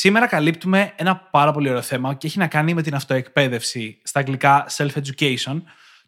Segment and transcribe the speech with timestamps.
[0.00, 4.18] Σήμερα καλύπτουμε ένα πάρα πολύ ωραίο θέμα και έχει να κάνει με την αυτοεκπαίδευση, στα
[4.18, 5.62] αγγλικά self-education,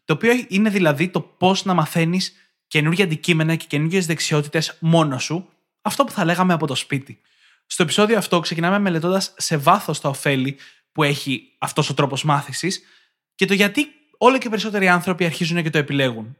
[0.05, 2.33] το οποίο είναι δηλαδή το πώς να μαθαίνεις
[2.67, 5.49] καινούργια αντικείμενα και καινούργιες δεξιότητες μόνος σου,
[5.81, 7.21] αυτό που θα λέγαμε από το σπίτι.
[7.65, 10.57] Στο επεισόδιο αυτό ξεκινάμε μελετώντας σε βάθος τα ωφέλη
[10.91, 12.81] που έχει αυτός ο τρόπος μάθησης
[13.35, 13.87] και το γιατί
[14.17, 16.37] όλο και περισσότεροι άνθρωποι αρχίζουν και το επιλέγουν.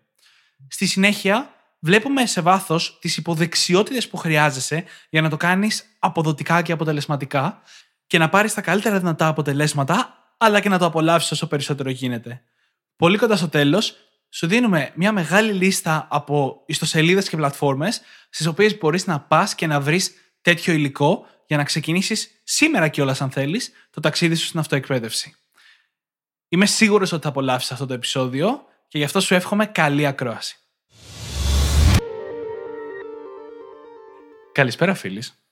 [0.67, 1.52] Στη συνέχεια,
[1.83, 7.61] βλέπουμε σε βάθος τις υποδεξιότητες που χρειάζεσαι για να το κάνεις αποδοτικά και αποτελεσματικά
[8.07, 12.41] και να πάρεις τα καλύτερα δυνατά αποτελέσματα, αλλά και να το απολαύσεις όσο περισσότερο γίνεται.
[12.95, 13.95] Πολύ κοντά στο τέλος,
[14.29, 19.67] σου δίνουμε μια μεγάλη λίστα από ιστοσελίδες και πλατφόρμες στις οποίες μπορείς να πας και
[19.67, 24.59] να βρεις τέτοιο υλικό για να ξεκινήσεις σήμερα κιόλας, αν θέλεις, το ταξίδι σου στην
[24.59, 25.35] αυτοεκπαίδευση.
[26.47, 30.57] Είμαι σίγουρος ότι θα απολαύσεις αυτό το επεισόδιο και γι' αυτό σου εύχομαι καλή ακρόαση.
[34.53, 35.43] Καλησπέρα, φίλης.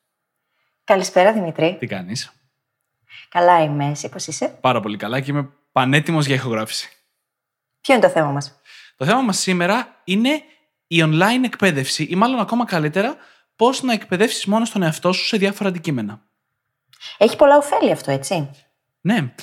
[0.83, 1.75] Καλησπέρα, Δημητρή.
[1.79, 2.31] Τι κάνεις;
[3.29, 3.89] Καλά είμαι.
[3.89, 6.89] Εσύ πώς είσαι; Πάρα πολύ καλά και είμαι πανέτοιμος για ηχογράφηση.
[7.81, 8.61] Ποιο είναι το θέμα μας;
[8.95, 10.43] Το θέμα μας σήμερα είναι
[10.87, 13.15] η online εκπαίδευση ή μάλλον ακόμα καλύτερα
[13.55, 16.21] πώς να εκπαιδεύσεις μόνος τον εαυτό σου σε διάφορα αντικείμενα.
[17.17, 18.49] Έχει πολλά ωφέλη αυτό, έτσι.
[19.01, 19.33] Ναι.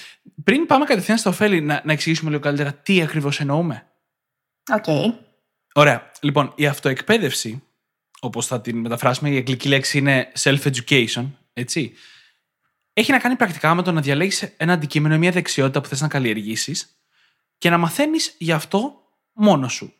[0.44, 3.86] Πριν πάμε κατευθείαν στα ωφέλη, να, να εξηγήσουμε λίγο καλύτερα τι ακριβώς εννοούμε.
[4.72, 5.14] Οκ.
[5.74, 6.10] Ωραία.
[6.20, 7.62] Λοιπόν, η αυτοεκπαίδευση,
[8.20, 11.92] όπως θα την μεταφράσουμε, η αγγλική λέξη είναι self-education, έτσι.
[12.92, 16.00] Έχει να κάνει πρακτικά με το να διαλέγεις ένα αντικείμενο ή μια δεξιότητα που θες
[16.00, 17.02] να καλλιεργήσεις
[17.58, 19.02] και να μαθαίνεις γι' αυτό
[19.33, 19.92] μόνος σου.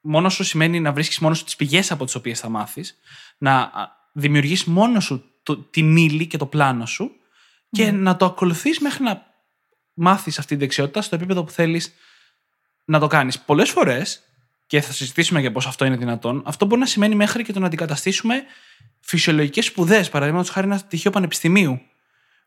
[0.00, 2.98] Μόνος σου σημαίνει να βρίσκεις μόνος σου τις πηγές από τις οποίες θα μάθεις,
[3.38, 3.70] να
[4.12, 7.10] δημιουργείς μόνος σου το, την ύλη και το πλάνο σου
[7.70, 9.26] και να το ακολουθείς μέχρι να
[9.92, 11.94] μάθεις αυτή τη δεξιότητα στο επίπεδο που θέλεις
[12.84, 13.40] να το κάνεις.
[13.40, 14.22] Πολλές φορές,
[14.66, 17.60] και θα συζητήσουμε για πώς αυτό είναι δυνατόν, αυτό μπορεί να σημαίνει μέχρι και το
[17.60, 18.42] να αντικαταστήσουμε
[19.00, 20.08] φυσιολογικές σπουδές.
[20.08, 21.80] Παραδείγματος χάρη ένα πτυχίο πανεπιστημίου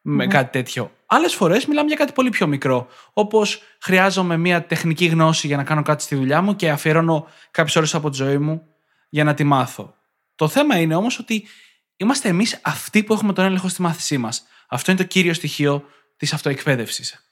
[0.02, 0.92] με κάτι τέτοιο.
[1.06, 2.88] Άλλες φορές μιλάμε για κάτι πολύ πιο μικρό.
[3.14, 7.76] Όπως χρειάζομαι μια τεχνική γνώση για να κάνω κάτι στη δουλειά μου και αφιερώνω κάποιες
[7.76, 8.68] ώρες από τη ζωή μου
[9.10, 9.96] για να τη μάθω.
[10.36, 11.48] Το θέμα είναι όμως ότι
[11.96, 14.48] είμαστε εμείς αυτοί που έχουμε τον έλεγχο στη μάθησή μας.
[14.68, 15.86] Αυτό είναι το κύριο στοιχείο
[16.18, 17.32] της αυτοεκπαίδευσης.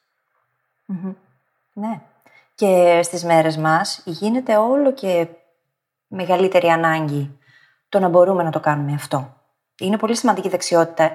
[1.73, 2.01] Ναι.
[2.57, 5.27] Και στις μέρες μας γίνεται όλο και
[6.07, 7.37] μεγαλύτερη ανάγκη
[7.89, 9.33] το να μπορούμε να το κάνουμε αυτό.
[9.79, 11.11] Είναι πολύ σημαντική δεξιότητα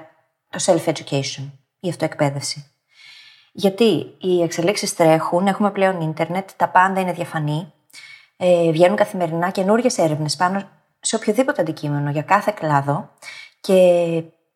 [0.48, 2.72] το self-education, η αυτοεκπαίδευση.
[3.52, 7.72] Γιατί οι εξελίξεις τρέχουν, έχουμε πλέον ίντερνετ, τα πάντα είναι διαφανή,
[8.36, 10.68] ε, βγαίνουν καθημερινά καινούριε έρευνες πάνω
[11.00, 13.10] σε οποιοδήποτε αντικείμενο για κάθε κλάδο
[13.60, 13.76] και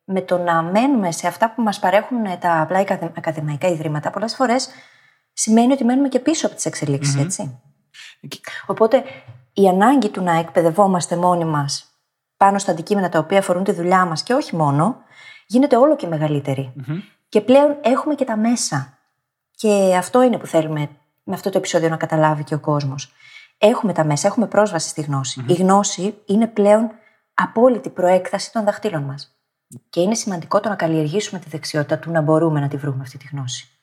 [0.04, 4.34] με το να μένουμε σε αυτά που μας παρέχουν τα απλά ακαδε- ακαδημαϊκά ιδρύματα, πολλές
[4.34, 4.68] φορές
[5.36, 7.60] σημαίνει ότι μένουμε και πίσω από τις εξελιξεις έτσι.
[8.66, 9.04] Οπότε
[9.52, 11.86] η ανάγκη του να εκπαιδευόμαστε μόνοι μας
[12.36, 14.96] πάνω στα αντικείμενα τα οποία αφορούν τη δουλειά μας και όχι μόνο,
[15.46, 16.72] γίνεται όλο και μεγαλυτερη
[17.28, 18.98] Και πλέον έχουμε και τα μέσα.
[19.54, 20.88] Και αυτό είναι που θέλουμε
[21.24, 23.12] με αυτό το επεισόδιο να καταλάβει και ο κόσμος.
[23.58, 26.90] Έχουμε τα μέσα, έχουμε πρόσβαση στη γνωση Η γνώση είναι πλέον
[27.34, 29.36] απόλυτη προέκταση των δαχτύλων μας.
[29.90, 33.18] Και είναι σημαντικό το να καλλιεργήσουμε τη δεξιότητα του να μπορούμε να τη βρούμε αυτή
[33.18, 33.75] τη γνώση.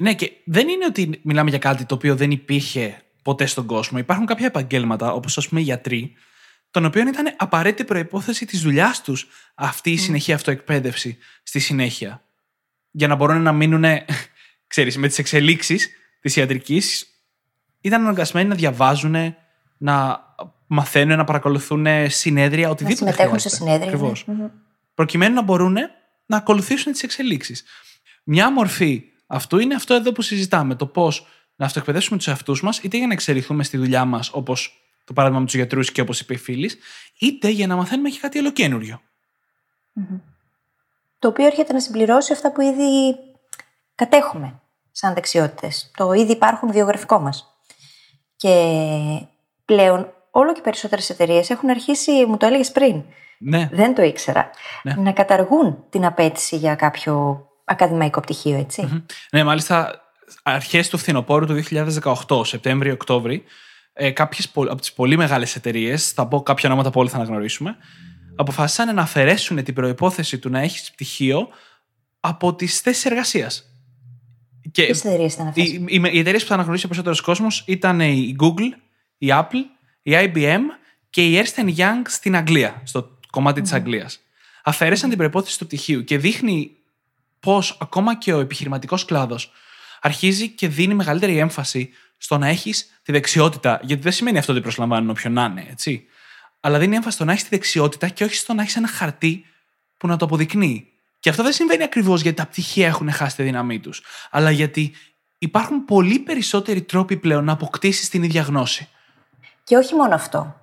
[0.00, 3.98] Ναι, και δεν είναι ότι μιλάμε για κάτι το οποίο δεν υπήρχε ποτέ στον κόσμο.
[3.98, 6.12] Υπάρχουν κάποια επαγγέλματα, όπως ας πούμε οι γιατροί,
[6.70, 12.22] των οποίων ήταν απαραίτητη προπόθεση της δουλειάς τους αυτή η συνεχή αυτοεκπαίδευση στη συνέχεια.
[12.90, 13.84] Για να μπορούν να μείνουν,
[14.66, 15.88] ξέρεις, με τις εξελίξεις
[16.20, 17.06] της ιατρικής,
[17.80, 19.34] ήταν αναγκασμένοι να διαβάζουν,
[19.78, 20.20] να
[20.66, 22.96] μαθαίνουν, να παρακολουθούν συνέδρια, Να οτιδήποτε.
[23.12, 23.64] συμμετέχουν σε χρειάζεται.
[23.64, 23.86] συνέδρια.
[23.86, 24.24] Ακριβώς.
[24.26, 24.34] ναι.
[24.34, 24.48] Μμμ.
[24.94, 25.76] Προκειμένου να μπορούν
[26.26, 27.64] να ακολουθήσουν τις εξελίξεις.
[28.24, 30.74] Μια μορφή αυτού είναι αυτό εδώ που συζητάμε.
[30.74, 34.84] Το πώς να αυτοεκπαιδεύσουμε τους εαυτούς μας, είτε για να εξελιχθούμε στη δουλειά μας, όπως
[35.04, 36.70] το παράδειγμα με τους γιατρούς και όπως είπε η φίλη,
[37.18, 39.00] είτε για να μαθαίνουμε και κάτι ολοκένουργιο.
[41.18, 43.16] Το οποίο έρχεται να συμπληρώσει αυτά που ήδη
[43.94, 44.60] κατέχουμε
[44.90, 45.90] σαν δεξιότητες.
[45.96, 47.46] Το ήδη υπάρχουν βιογραφικό μας.
[48.36, 48.48] Και
[49.64, 53.04] πλέον όλο και περισσότερες εταιρείες έχουν αρχίσει, μου το έλεγες πριν,
[53.38, 54.50] Ναι, δεν το ήξερα,
[54.82, 54.94] Ναι.
[54.94, 59.04] να καταργούν την απέτηση για κάποιο ακαδημαϊκό πτυχίο, έτσι.
[59.30, 60.00] ναι μάλιστα
[60.42, 61.62] αρχές του φθινοπόρου του
[62.28, 63.42] 2018, Σεπτέμβριο-Οκτώβρη,
[63.92, 67.76] ε, κάποιες από τις πολύ μεγάλες εταιρείες, θα πω κάποια ονόματα που όλοι θα αναγνωρίσουμε,
[68.36, 71.48] αποφάσισαν να αφαιρέσουν την προπόθεση του να έχεις πτυχίο
[72.20, 73.64] από τις θέσεις εργασίας.
[74.70, 77.64] Και Ποιες εταιρείες ήταν αυτές; οι, οι, οι εταιρείες που θα αναγνωρίσει ο περισσότερος κόσμος
[77.66, 78.70] ήταν η Google,
[79.18, 79.64] η Apple,
[80.02, 80.60] η IBM
[81.10, 84.20] και η Ernst Young στην Αγγλία, στο κομμάτι της Αγγλίας.
[84.64, 86.79] Αφαίρεσαν την προπόθεση του πτυχίου και δείχνει
[87.40, 89.52] πώς ακόμα και ο επιχειρηματικός κλάδος
[90.00, 93.80] αρχίζει και δίνει μεγαλύτερη έμφαση στο να έχεις τη δεξιότητα.
[93.82, 96.06] Γιατί δεν σημαίνει αυτό ότι προσλαμβάνουν όποιον να είναι, έτσι.
[96.60, 99.44] Αλλά δίνει έμφαση στο να έχεις τη δεξιότητα και όχι στο να έχεις ένα χαρτί
[99.96, 100.92] που να το αποδεικνύει.
[101.20, 104.94] Και αυτό δεν συμβαίνει ακριβώς γιατί τα πτυχία έχουν χάσει τη δύναμή τους, αλλά γιατί
[105.38, 108.88] υπάρχουν πολύ περισσότεροι τρόποι πλέον να αποκτήσεις την ίδια γνώση.
[109.64, 110.60] Και όχι μόνο αυτό.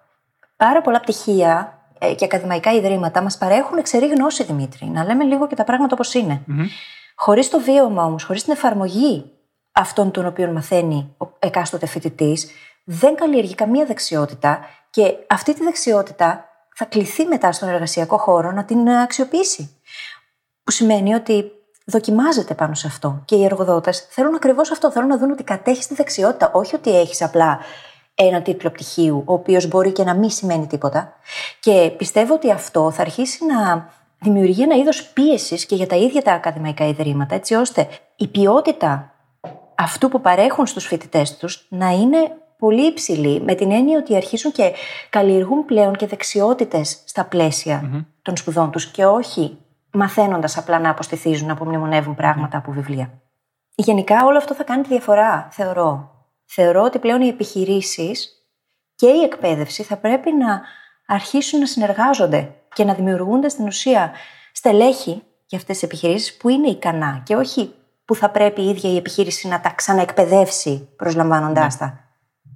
[0.56, 1.76] Πάρα πολλά πτυχία ε,
[2.15, 4.85] και ακαδημαϊκά ιδρύματα μας παρέχουν εξαιρή γνώση, Δημήτρη.
[4.85, 6.41] Να λέμε λίγο και τα πράγματα όπως είναι.
[7.15, 9.31] Χωρίς το βίωμα όμως, χωρίς την εφαρμογή
[9.71, 12.49] αυτών των οποίων μαθαίνει ο εκάστοτε φοιτητής,
[12.83, 14.59] δεν καλλιεργεί καμία δεξιότητα
[14.89, 16.45] και αυτή τη δεξιότητα
[16.75, 19.81] θα κληθεί μετά στον εργασιακό χώρο να την αξιοποιήσει.
[20.63, 21.51] Που σημαίνει ότι
[21.85, 23.21] δοκιμάζεται πάνω σε αυτό.
[23.25, 24.91] Και οι εργοδότες θέλουν ακριβώς αυτό.
[24.91, 27.59] Θέλουν να δουν ότι κατέχεις τη δεξιότητα, όχι ότι έχεις απλά
[28.19, 31.13] ένα τίτλο πτυχίου, ο οποίος μπορεί και να μην σημαίνει τίποτα.
[31.59, 36.21] Και πιστεύω ότι αυτό θα αρχίσει να δημιουργεί ένα είδος πίεσης και για τα ίδια
[36.21, 39.11] τα ακαδημαϊκά ιδρύματα, έτσι ώστε η ποιότητα
[39.75, 42.17] αυτού που παρέχουν στους φοιτητές τους να είναι
[42.57, 44.73] πολύ υψηλή, με την έννοια ότι αρχίζουν και
[45.09, 49.57] καλλιεργούν πλέον και δεξιότητες στα πλαισια των σπουδών τους και όχι
[49.91, 53.09] μαθαίνοντας απλά να αποστηθίζουν, να απομνημονεύουν πράγματα από βιβλία.
[53.75, 56.16] Γενικά όλο αυτό θα κάνει τη διαφορά, θεωρώ.
[56.47, 58.31] Θεωρώ ότι πλέον οι επιχειρήσεις
[58.95, 60.61] και η εκπαίδευση θα πρέπει να
[61.05, 64.11] αρχίσουν να συνεργάζονται και να δημιουργούνται στην ουσία
[64.51, 67.73] στελέχη για αυτές τις επιχειρήσεις που είναι ικανά και όχι
[68.05, 72.01] που θα πρέπει η ίδια η επιχείρηση να τα ξαναεκπαιδεύσει προσλαμβάνοντάς τα.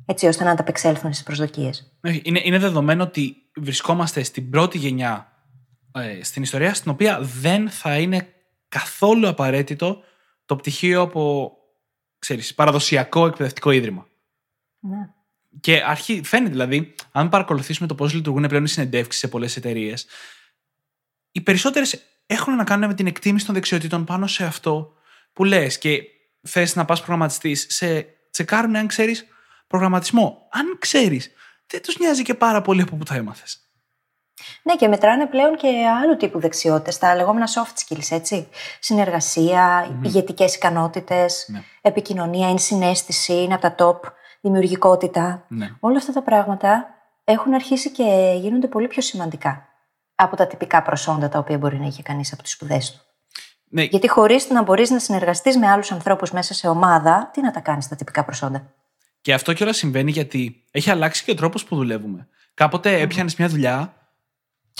[0.06, 1.98] Έτσι ώστε να ανταπεξέλθουν στις προσδοκίες.
[2.24, 5.32] Είναι, είναι δεδομένο ότι βρισκόμαστε στην πρώτη γενιά
[5.92, 8.28] ε, στην ιστορία στην οποία δεν θα είναι
[8.70, 10.04] καθόλου απαραίτητο
[10.46, 11.52] το πτυχίο από
[12.22, 14.08] ξέρεις, παραδοσιακό εκπαιδευτικό ίδρυμα.
[14.80, 15.10] Ναι.
[15.60, 20.06] Και αρχή, φαίνεται δηλαδή, αν παρακολουθήσουμε το πώς λειτουργούν πλέον οι συνεντεύξεις σε πολλές εταιρείες,
[21.32, 24.94] οι περισσότερες έχουν να κάνουν με την εκτίμηση των δεξιοτήτων πάνω σε αυτό
[25.34, 26.04] που λες και
[26.42, 29.26] θες να πας προγραμματιστής, σε τσεκάρουν αν ξέρεις
[29.68, 30.48] προγραμματισμό.
[30.52, 31.32] Αν ξέρεις,
[31.68, 33.71] δεν τους νοιάζει και πάρα πολύ από πού τα έμαθες.
[34.64, 35.68] Ναι, και μετράνε πλέον και
[36.04, 38.48] άλλου τύπου δεξιότητες, τα λεγόμενα soft skills, έτσι.
[38.80, 40.06] Συνεργασία, mm-hmm.
[40.06, 41.64] ηγετικές ικανότητες, Ναι.
[41.82, 44.12] επικοινωνία, ενσυναίσθηση, είναι από τα top,
[44.42, 45.46] δημιουργικότητα.
[45.48, 45.70] Ναι.
[45.80, 46.86] Όλα αυτά τα πράγματα
[47.24, 49.66] έχουν αρχίσει και γίνονται πολύ πιο σημαντικά
[50.16, 53.00] από τα τυπικά προσόντα τα οποία μπορεί να είχε κανείς από τις σπουδές του.
[53.70, 57.52] Ναι, Γιατί χωρίς να μπορείς να συνεργαστείς με άλλους ανθρώπους μέσα σε ομάδα, τι να
[57.52, 58.74] τα κάνεις τα τυπικά προσόντα;
[59.22, 62.28] Και αυτό κιόλας συμβαίνει γιατί έχει αλλάξει και ο τρόπος που δουλεύουμε.
[62.54, 63.94] Κάποτε έπιανες μια δουλειά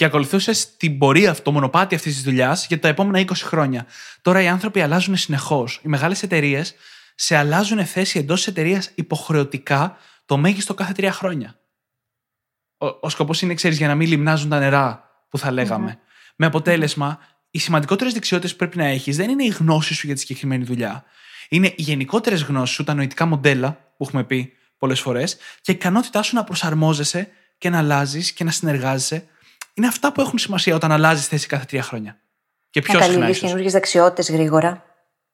[0.02, 3.86] και ακολουθούσες την πορεία, αυτό, το μονοπάτι αυτής της δουλειάς για τα επόμενα 20 χρόνια.
[4.22, 5.80] Τώρα οι άνθρωποι αλλάζουν συνεχώς.
[5.82, 6.74] Οι μεγάλες εταιρείες
[7.14, 9.96] σε αλλάζουν θέση εντός της εταιρείας υποχρεωτικά
[10.26, 11.58] το μέγιστο κάθε τρία χρόνια.
[12.78, 15.98] Ο, ο σκοπός είναι, ξέρεις, για να μην λιμνάζουν τα νερά που θα λεγαμε
[16.36, 17.18] Με αποτέλεσμα,
[17.50, 20.64] οι σημαντικότερες δεξιότητες που πρέπει να έχεις δεν είναι η γνώση σου για τη συγκεκριμένη
[20.64, 21.04] δουλειά.
[21.48, 25.74] Είναι οι γενικότερες γνώσεις σου, τα νοητικά μοντέλα που έχουμε πει πολλές φορές και η
[25.74, 27.28] ικανότητά σου να προσαρμόζεσαι
[27.58, 29.26] και να αλλάζεις και να συνεργάζεσαι.
[29.74, 32.16] Είναι αυτά που έχουν σημασία όταν αλλάζεις θέση κάθε τρία χρόνια.
[32.70, 33.48] Και πιο να συχνά, καλλιεργείς ίσως.
[33.48, 34.84] καινούργιες δεξιότητες γρήγορα.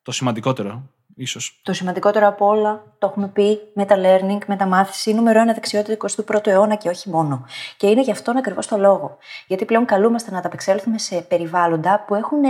[0.02, 0.82] Το σημαντικότερο,
[1.14, 1.60] ίσως.
[1.62, 6.74] Το σημαντικότερο από όλα, το έχουμε πει, meta-learning, μεταμάθηση, νούμερο ένα δεξιότητα του 21ου αιώνα
[6.74, 7.46] και όχι μόνο.
[7.76, 9.18] Και είναι γι' αυτόν ακριβώς το λόγο.
[9.46, 12.42] Γιατί πλέον καλούμαστε να ανταπεξέλθουμε σε περιβάλλοντα που έχουν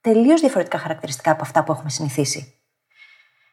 [0.00, 2.54] τελείως διαφορετικά χαρακτηριστικά από αυτά που έχουμε συνηθίσει.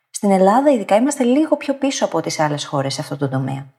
[0.09, 3.73] Στην Ελλάδα, ειδικά, είμαστε λίγο πιο πίσω από τι άλλες χώρες σε αυτό το τομέα.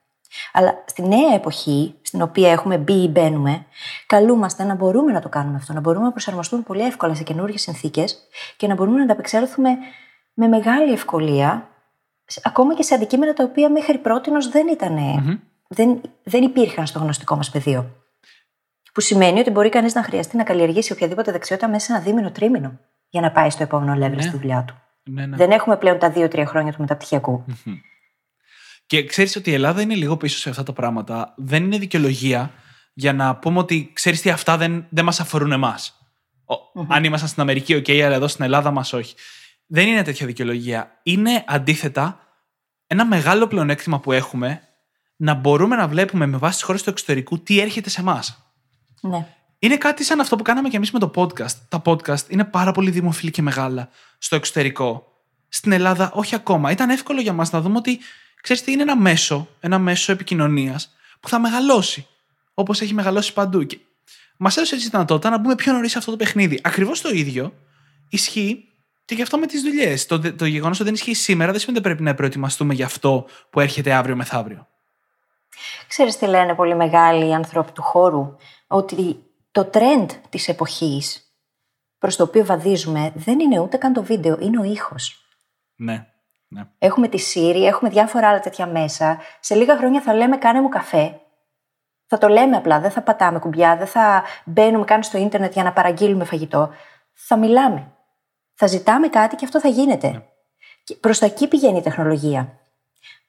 [0.53, 3.65] Αλλά στη νέα εποχή, στην οποία έχουμε μπει ή μπαίνουμε,
[4.07, 7.61] καλούμαστε να μπορούμε να το κάνουμε αυτό, να μπορούμε να προσαρμοστούμε πολύ εύκολα σε καινούργιες
[7.63, 8.19] συνθήκες
[8.57, 9.71] και να μπορούμε να ανταπεξέλθουμε
[10.35, 11.69] με μεγάλη ευκολία,
[12.25, 14.97] σε- ακόμα και σε αντικείμενα τα οποία μέχρι πρώτη δεν ήταν.
[15.69, 17.91] Δεν, δεν υπήρχαν στο γνωστικό μας πεδίο.
[18.93, 22.31] Που σημαίνει ότι μπορεί κανείς να χρειαστεί να καλλιεργήσει οποιαδήποτε δεξιότητα μέσα σε ένα δίμηνο,
[22.31, 22.79] τρίμηνο
[23.09, 24.75] για να πάει στο επόμενο level στη δουλειά του.
[25.03, 25.37] Ναι, ναι.
[25.37, 27.45] Δεν έχουμε πλέον τα δύο-τρία χρόνια του μεταπτυχιακού.
[28.87, 31.35] Και ξέρεις ότι η Ελλάδα είναι λίγο πίσω σε αυτά τα πράγματα.
[31.37, 32.53] Δεν είναι δικαιολογία
[32.95, 35.99] για να πούμε ότι ξέρεις τι, αυτά δεν, δεν μας αφορούν εμάς.
[36.89, 39.15] Αν ήμασταν στην Αμερική, οκ, αλλά εδώ στην Ελλάδα μας όχι.
[39.67, 41.01] Δεν είναι τέτοια δικαιολογία.
[41.03, 42.21] Είναι αντίθετα
[42.87, 44.61] ένα μεγάλο πλεονέκτημα που έχουμε
[45.17, 48.53] να μπορούμε να βλέπουμε με βάση τις χώρες του εξωτερικού τι έρχεται σε εμάς.
[49.01, 49.27] Ναι.
[49.59, 51.55] Είναι κάτι σαν αυτό που κάναμε και εμείς με το podcast.
[51.69, 53.89] Τα podcast είναι πάρα πολύ δημοφιλή και μεγάλα
[54.19, 55.07] στο εξωτερικό.
[55.49, 56.71] Στην Ελλάδα, όχι ακόμα.
[56.71, 57.99] Ήταν εύκολο για μας να δούμε ότι,
[58.43, 62.07] ξέρεις τι, είναι ένα μέσο, ένα μέσο επικοινωνίας που θα μεγαλώσει.
[62.55, 63.67] Όπως έχει μεγαλώσει παντού.
[64.37, 66.61] Μας έδωσε έτσι τη δυνατότητα να μπούμε πιο νωρίς σε αυτό το παιχνίδι.
[66.63, 67.53] Ακριβώς το ίδιο
[68.09, 68.65] ισχύει
[69.05, 70.07] Και γι' αυτό με τις δουλειές.
[70.07, 73.27] Το, το γεγονός ότι δεν ισχύει σήμερα δεν σημαίνει ότι πρέπει να προετοιμαστούμε για αυτό
[73.51, 74.67] που έρχεται αύριο μεθαύριο.
[75.89, 81.27] Ξέρεις τι λένε πολύ μεγάλοι άνθρωποι του χώρου, ότι το trend της εποχής
[81.99, 85.27] προς το οποίο βαδίζουμε δεν είναι ούτε καν το βίντεο, είναι ο ήχος.
[85.77, 86.07] Ναι.
[86.49, 86.63] Ναι.
[86.79, 89.19] Έχουμε τη Siri, έχουμε διάφορα άλλα τέτοια μέσα.
[89.41, 91.21] Σε λίγα χρόνια θα λέμε κάνε μου καφέ.
[92.07, 95.63] Θα το λέμε απλά, δεν θα πατάμε κουμπιά, δεν θα μπαίνουμε καν στο ίντερνετ για
[95.63, 96.71] να παραγγείλουμε φαγητό.
[97.13, 97.93] Θα μιλάμε.
[98.55, 100.11] Θα ζητάμε κάτι και αυτό θα γίνεται.
[100.11, 100.97] Ναι.
[101.01, 102.59] Προς τα εκεί πηγαίνει η τεχνολογία.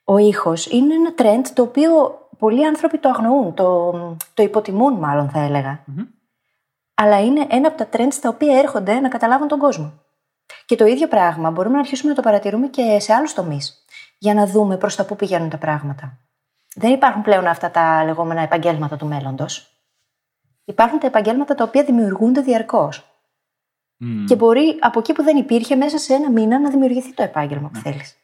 [0.03, 1.91] Ο ήχος είναι ένα trend το οποίο
[2.37, 3.91] πολλοί άνθρωποι το αγνοούν, το,
[4.33, 5.83] το υποτιμούν μάλλον θα ελεγα
[6.93, 9.93] Αλλά είναι ένα από τα trends τα οποία έρχονται να καταλάβουν τον κόσμο.
[10.65, 13.85] Και το ίδιο πράγμα μπορούμε να αρχίσουμε να το παρατηρούμε και σε άλλους τομείς.
[14.17, 16.17] Για να δούμε προς τα πού πηγαίνουν τα πράγματα.
[16.75, 19.71] Δεν υπάρχουν πλέον αυτά τα λεγόμενα επαγγέλματα του μέλλοντος.
[20.65, 23.05] Υπάρχουν τα επαγγέλματα τα οποία δημιουργούνται διαρκώς.
[24.27, 27.69] Και μπορεί από εκεί που δεν υπήρχε μέσα σε ένα μήνα να δημιουργηθεί το επάγγελμα
[27.69, 27.81] που mm.
[27.81, 28.17] θέλεις.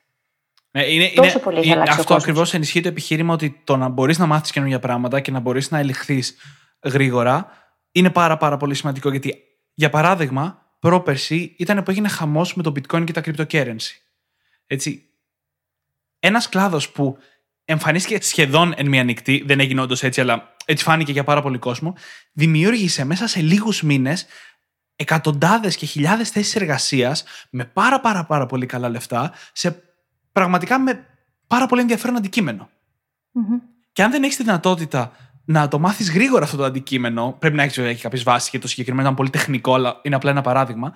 [0.71, 4.17] Ναι, είναι, Τόσο πολύ έχει αλλάξει Αυτό ακριβώς ενισχύει το επιχείρημα ότι το να μπορείς
[4.17, 6.37] να μάθεις καινούργια πράγματα και να μπορείς να ελιχθείς
[6.83, 7.47] γρήγορα
[7.91, 9.09] είναι πάρα, πάρα πολύ σημαντικό.
[9.09, 13.97] Γιατί, για παράδειγμα, πρόπερση ήταν που έγινε χαμός με το bitcoin και τα cryptocurrency.
[14.67, 15.09] Έτσι.
[16.19, 17.17] Ένας κλάδος που
[17.65, 21.57] εμφανίστηκε σχεδόν εν μία νυχτή, δεν έγινε όντως έτσι, αλλά έτσι φάνηκε για πάρα πολύ
[21.57, 21.95] κόσμο,
[22.33, 24.25] δημιούργησε μέσα σε λίγους μήνες
[24.95, 29.83] εκατοντάδες και χιλιάδες θέσεις εργασίας με πάρα, πάρα, πάρα πολύ καλά λεφτά σε
[30.31, 31.05] πραγματικά με
[31.47, 32.15] πάρα πολύ ενδιαφέρον
[33.93, 35.11] Και αν δεν έχεις τη δυνατότητα
[35.45, 39.03] να το μάθεις γρήγορα αυτό το αντικείμενο, πρέπει να έχεις κάποιες βάσεις και το συγκεκριμένο
[39.03, 40.93] ήταν πολύ τεχνικό, αλλά είναι απλά ένα παράδειγμα.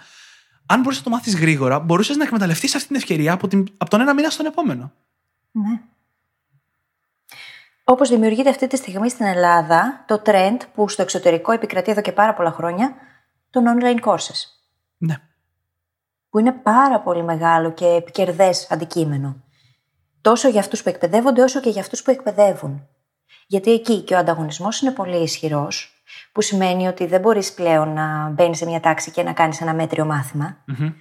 [0.65, 3.89] Αν μπορεί να το μάθεις γρήγορα, μπορούσες να εκμεταλλευτείς αυτή την ευκαιρία από, την, από
[3.89, 4.91] τον ένα μήνα στον επόμενο.
[5.51, 5.81] Ναι.
[7.83, 12.11] Όπως δημιουργείται αυτή τη στιγμή στην Ελλάδα το trend που στο εξωτερικό επικρατεί εδώ και
[12.11, 12.95] πάρα πολλά χρόνια,
[13.49, 14.45] των online courses.
[14.97, 15.21] Ναι
[16.29, 19.43] που είναι πάρα πολύ μεγάλο και επικερδές αντικείμενο.
[20.21, 22.87] Τόσο για αυτούς που εκπαιδεύονται, όσο και για αυτούς που εκπαιδεύουν.
[23.48, 28.29] Γιατί εκεί και ο ανταγωνισμός είναι πολύ ισχυρός, που σημαίνει ότι δεν μπορείς πλέον να
[28.29, 30.93] μπαίνεις σε μια τάξη και να κάνεις ένα μέτριο mm-hmm.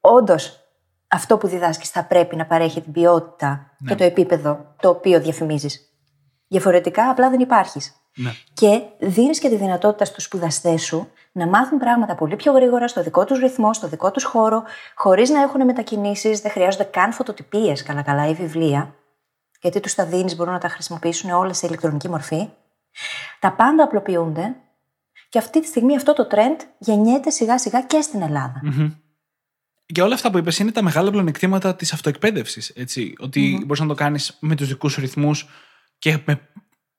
[0.00, 0.60] Όντως,
[1.08, 3.94] αυτό που διδάσκεις θα πρέπει να παρέχει την ποιότητα και ναι.
[3.94, 5.90] το επίπεδο το οποίο διαφημίζεις.
[6.48, 7.92] Διαφορετικά, απλά δεν υπάρχεις.
[8.16, 8.30] Ναι.
[8.54, 13.02] Και δίνεις και τη δυνατότητα στους σπουδαστές σου να μάθουν πράγματα πολύ πιο γρήγορα, στο
[13.02, 14.62] δικό τους ρυθμό, στο δικό τους χώρο,
[14.94, 18.94] χωρίς να έχουν μετακινήσεις, δεν χρειάζονται καν φωτοτυπίες καλά-καλά ή βιβλία,
[19.66, 22.48] γιατί τους τα δίνεις, μπορούν να τα χρησιμοποιήσουν όλα σε ηλεκτρονική μορφή.
[23.40, 24.56] Τα πάντα απλοποιούνται
[25.28, 28.60] και αυτή τη στιγμή αυτό το trend γεννιέται σιγά-σιγά και στην Ελλάδα.
[29.86, 32.72] Και όλα αυτά που είπες είναι τα μεγάλα πλεονεκτήματα της αυτοεκπαίδευσης.
[33.18, 35.48] Ότι μπορείς να το κάνεις με τους δικούς σου ρυθμούς
[35.98, 36.48] και με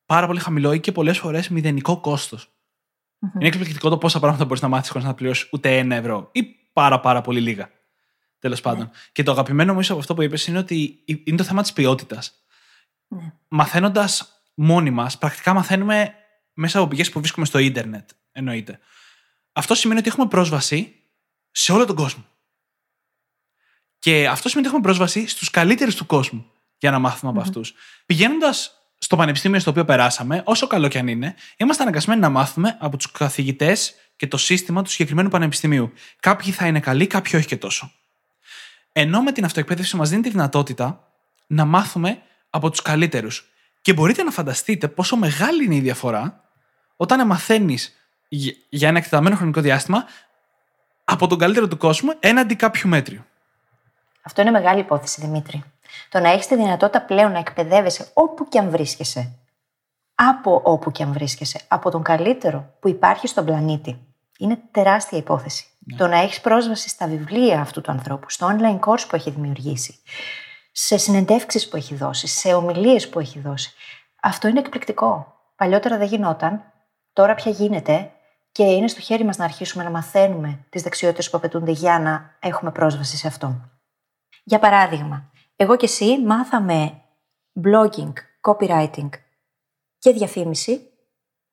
[0.05, 2.45] πάρα πολύ χαμηλό ή και πολλές φορές μηδενικό κόστος.
[2.45, 3.36] Mm-hmm.
[3.36, 6.43] Είναι εκπληκτικό το πόσα πράγματα μπορείς να μάθεις χωρίς να πληρώσεις ούτε ένα ευρώ ή
[6.74, 7.69] πάρα πάρα πολύ λίγα.
[8.39, 8.71] Τέλος ναι.
[8.71, 8.89] πάντων.
[9.12, 12.47] Και το αγαπημένο μου από αυτό που είπες είναι ότι είναι το θέμα της ποιότητας.
[13.08, 13.34] Ναι.
[13.48, 16.14] Μαθαίνοντας μόνοι μας, πρακτικά μαθαίνουμε
[16.54, 18.10] μέσα από πηγές που βρίσκουμε στο ίντερνετ.
[18.32, 18.80] Εννοείται.
[19.52, 20.96] Αυτό σημαίνει ότι έχουμε πρόσβαση
[21.52, 22.26] σε όλο τον κόσμο.
[24.00, 27.74] Και αυτό σημαίνει ότι έχουμε πρόσβαση στους καλύτερους του κόσμου για να μάθουμε από αυτούς.
[28.06, 32.78] Πηγαίνοντας στο πανεπιστήμιο στο οποίο περάσαμε, όσο καλό και αν είναι, είμαστε αναγκασμένοι να μάθουμε
[32.80, 35.94] από τους καθηγητές και το σύστημα του συγκεκριμένου πανεπιστημίου.
[36.20, 37.92] Κάποιοι θα είναι καλοί, κάποιοι όχι και τόσο.
[38.92, 41.12] Ενώ με την αυτοεκπαίδευση μας δίνει τη δυνατότητα
[41.48, 42.22] να μάθουμε
[42.58, 43.52] από τους καλύτερους.
[43.82, 46.42] Και μπορείτε να φανταστείτε πόσο μεγάλη είναι η διαφορά
[46.96, 47.96] όταν μαθαίνεις
[48.70, 50.06] για ένα εκτεταμένο χρονικό διάστημα
[51.04, 53.26] από τον καλύτερο του κόσμου έναντι κάποιου μέτριου.
[54.24, 55.64] Αυτό είναι μεγάλη υπόθεση, Δημήτρη.
[56.10, 59.34] Το να έχεις τη δυνατότητα πλέον να εκπαιδεύεσαι όπου και αν βρίσκεσαι.
[60.16, 61.62] Από όπου και αν βρίσκεσαι.
[61.68, 64.00] Από τον καλύτερο που υπάρχει στον πλανήτη.
[64.38, 65.66] Είναι τεράστια υπόθεση.
[65.80, 65.98] Ναι.
[65.98, 70.00] Το να έχεις πρόσβαση στα βιβλία αυτού του ανθρώπου, στο online course που έχει δημιουργήσει,
[70.79, 73.74] σε συνεντεύξεις που έχει δώσει, σε ομιλίες που έχει δώσει.
[74.22, 75.36] Αυτό είναι εκπληκτικό.
[75.55, 76.63] Παλιότερα δεν γινόταν.
[77.13, 78.12] Τώρα πια γίνεται
[78.51, 82.36] και είναι στο χέρι μας να αρχίσουμε να μαθαίνουμε τις δεξιότητες που απαιτούνται για να
[82.39, 83.69] έχουμε πρόσβαση σε αυτό.
[84.43, 87.01] Για παράδειγμα, εγώ και εσύ μάθαμε
[87.63, 89.10] blogging, copywriting
[89.98, 90.89] και διαφήμιση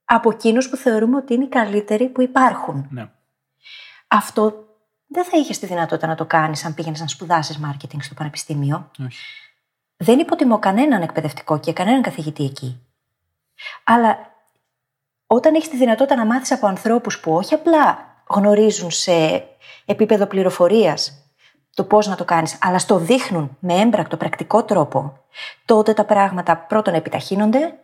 [0.04, 2.86] από εκείνους που θεωρούμε ότι είναι οι καλύτεροι που υπάρχουν.
[2.90, 3.10] Ναι.
[4.08, 4.64] Αυτό
[5.06, 8.90] δεν θα είχες τη δυνατότητα να το κάνεις αν πήγαινες να σπουδάσεις marketing στο πανεπιστήμιο.
[9.06, 9.18] Όχι.
[9.96, 12.80] Δεν υποτιμώ κανέναν εκπαιδευτικό και κανέναν καθηγητή εκεί.
[13.84, 14.32] Αλλά
[15.26, 19.44] όταν έχεις τη δυνατότητα να μάθεις από ανθρώπους που όχι απλά γνωρίζουν σε
[19.84, 21.18] επίπεδο πληροφορίας
[21.74, 25.18] το πώς να το κάνεις, αλλά στο δείχνουν με έμπρακτο, πρακτικό τρόπο,
[25.64, 27.78] τότε τα πράγματα πρώτον επιταχύνονται,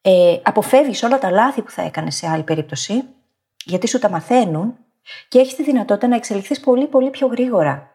[0.00, 3.04] ε, αποφεύγεις όλα τα λάθη που θα έκανες σε άλλη περίπτωση,
[3.64, 4.76] γιατί σου τα μαθαίνουν
[5.28, 7.90] Και έχεις τη δυνατότητα να εξελιχθείς πολύ, πολύ πιο γρήγορα.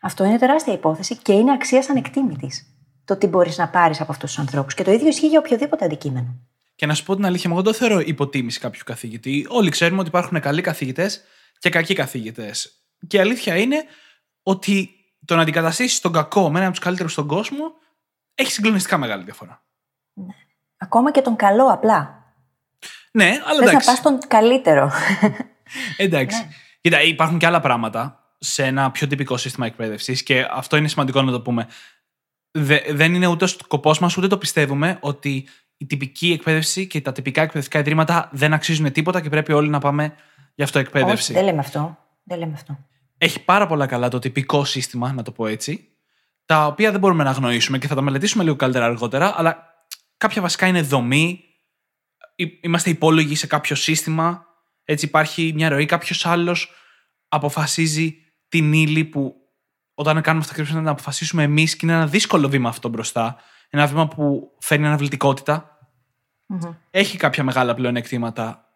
[0.00, 2.66] Αυτό είναι τεράστια υπόθεση και είναι αξίας ανεκτήμητης.
[3.04, 4.74] Το τι μπορείς να πάρεις από αυτούς τους ανθρώπους.
[4.74, 6.36] Και το ίδιο ισχύει για οποιοδήποτε αντικείμενο.
[6.74, 9.46] Και να σου πω την αλήθεια, εγώ δεν το θεωρώ υποτίμηση κάποιου καθηγητή.
[9.48, 11.22] Όλοι ξέρουμε ότι υπάρχουν καλοί καθηγητές
[11.58, 12.72] και κακοί καθηγητές.
[13.06, 13.84] Και η αλήθεια είναι
[14.42, 14.90] ότι
[15.24, 17.72] το να αντικαταστήσεις τον κακό με έναν από τους καλύτερους στον κόσμο
[18.34, 19.62] έχει συγκλονιστικά μεγάλη διαφορά.
[20.76, 22.22] Ακόμα και τον καλό απλά.
[23.12, 23.86] Ναι, αλλά Θες να εντάξει.
[23.86, 24.92] πας στον καλύτερο.
[25.96, 26.38] Εντάξει.
[26.38, 26.48] Ναι.
[26.80, 31.22] Κοίτα, υπάρχουν και άλλα πράγματα σε ένα πιο τυπικό σύστημα εκπαίδευσης και αυτό είναι σημαντικό
[31.22, 31.66] να το πούμε.
[32.50, 37.00] Δε- δεν είναι ούτε ο σκοπός μας, ούτε το πιστεύουμε ότι η τυπική εκπαίδευση και
[37.00, 40.14] τα τυπικά εκπαιδευτικά ιδρύματα δεν αξίζουν τίποτα και πρέπει όλοι να πάμε
[40.54, 41.32] για αυτό εκπαίδευση.
[41.32, 41.98] Όχι, δεν λέμε αυτό.
[42.24, 42.78] Δεν λέμε αυτό.
[43.18, 45.88] Έχει πάρα πολλά καλά το τυπικό σύστημα, να το πω έτσι,
[46.46, 49.74] τα οποία δεν μπορούμε να αγνοήσουμε και θα τα μελετήσουμε λίγο καλύτερα αργότερα, αλλά
[50.16, 51.44] κάποια βασικά είναι δομή,
[52.36, 54.46] Εί- είμαστε υπόλογοι σε κάποιο σύστημα,
[54.92, 56.70] έτσι υπάρχει μια ροή, κάποιος άλλος
[57.28, 58.16] αποφασίζει
[58.48, 59.34] την ύλη που
[59.94, 63.36] όταν κάνουμε αυτά πρέπει να αποφασίσουμε εμείς και είναι ένα δύσκολο βήμα αυτό μπροστά.
[63.70, 65.78] Ένα βήμα που φέρνει αναβλητικότητα.
[66.46, 66.74] Μμμ.
[66.90, 68.66] Έχει κάποια μεγάλα πλεονεκτήματα.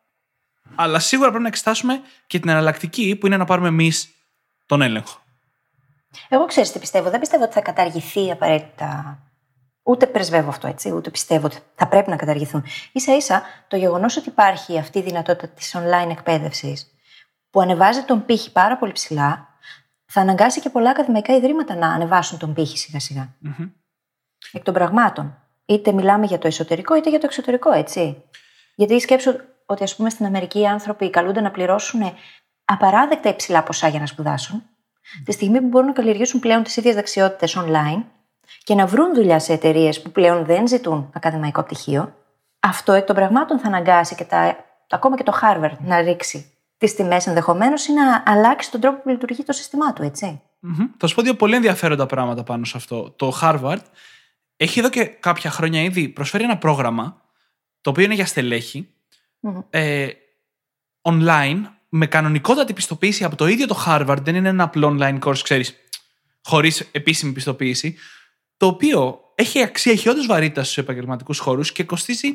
[0.74, 4.08] Αλλά σίγουρα πρέπει να εξετάσουμε και την εναλλακτική που είναι να πάρουμε εμείς
[4.66, 5.20] τον έλεγχο.
[6.28, 7.10] Εγώ ξέρει τι πιστεύω.
[7.10, 9.18] Δεν πιστεύω ότι θα καταργηθεί απαραίτητα.
[9.88, 12.64] Ούτε πρεσβεύω αυτό έτσι, ούτε πιστεύω ότι θα πρέπει να καταργηθούν.
[12.94, 16.94] σα ίσα το γεγονός ότι υπάρχει αυτή η δυνατότητα της online εκπαίδευσης
[17.50, 19.48] που ανεβάζει τον πύχη πάρα πολύ ψηλά,
[20.06, 23.34] θα αναγκάσει και πολλά ακαδημαϊκά ιδρύματα να ανεβάσουν τον πύχη σιγά-σιγά.
[23.38, 23.68] Μμμ.
[24.52, 25.38] Εκ των πραγμάτων.
[25.64, 28.22] Είτε μιλάμε για το εσωτερικό είτε για το εξωτερικό, έτσι.
[28.74, 32.14] Γιατί σκέψω ότι, ας πούμε, στην Αμερική οι άνθρωποι καλούνται να πληρώσουν
[32.64, 34.62] απαράδεκτα υψηλά ποσά για να σπουδάσουν,
[35.24, 38.02] τη στιγμή που μπορούν να καλλιεργήσουν πλέον τις ίδιες δεξιότητες online
[38.64, 42.14] και να βρουν δουλειά σε εταιρείες που πλέον δεν ζητούν ακαδημαϊκό πτυχίο,
[42.60, 44.56] αυτό εκ των πραγμάτων θα αναγκάσει και τα,
[44.88, 49.08] ακόμα και το Harvard να ρίξει τις τιμές ενδεχομένως ή να αλλάξει τον τρόπο που
[49.08, 50.40] λειτουργεί το σύστημά του, έτσι.
[50.60, 50.86] Μμμ.
[50.96, 53.10] Θα σου πω δύο πολύ ενδιαφέροντα πράγματα πάνω σε αυτό.
[53.10, 53.82] Το Harvard
[54.56, 57.20] έχει εδώ και κάποια χρόνια ήδη προσφέρει ένα πρόγραμμα
[57.80, 58.88] το οποίο είναι για στελέχη
[59.40, 59.60] Μμμ.
[59.70, 60.08] ε,
[61.02, 64.18] online με κανονικότατη πιστοποίηση από το ίδιο το Harvard.
[64.22, 65.74] Δεν είναι ένα απλό online course, ξέρεις,
[66.44, 67.96] χωρίς επίσημη πιστοποίηση.
[68.56, 72.28] Το οποίο έχει αξία, έχει όντως βαρύτητα στους επαγγελματικούς χώρους και κοστίζει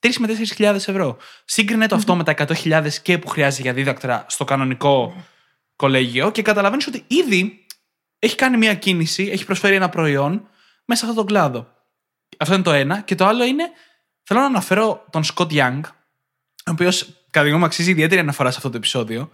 [0.00, 1.16] 3 με 4.000 ευρώ.
[1.44, 5.24] Σύγκρινε το αυτό με τα 100.000 και που χρειάζεται για δίδακτρα στο κανονικό
[5.76, 7.66] κολέγιο και καταλαβαίνεις ότι ήδη
[8.18, 10.48] έχει κάνει μια κίνηση, έχει προσφέρει ένα προϊόν
[10.84, 11.72] μέσα σε αυτόν τον κλάδο.
[12.38, 13.00] Αυτό είναι το ένα.
[13.00, 13.70] Και το άλλο είναι,
[14.22, 15.80] θέλω να αναφέρω τον Σκοτ Young,
[16.66, 19.30] ο οποίος κατά τη γνώμη μου αξίζει ιδιαίτερη αναφορά σε αυτό το επεισόδιο.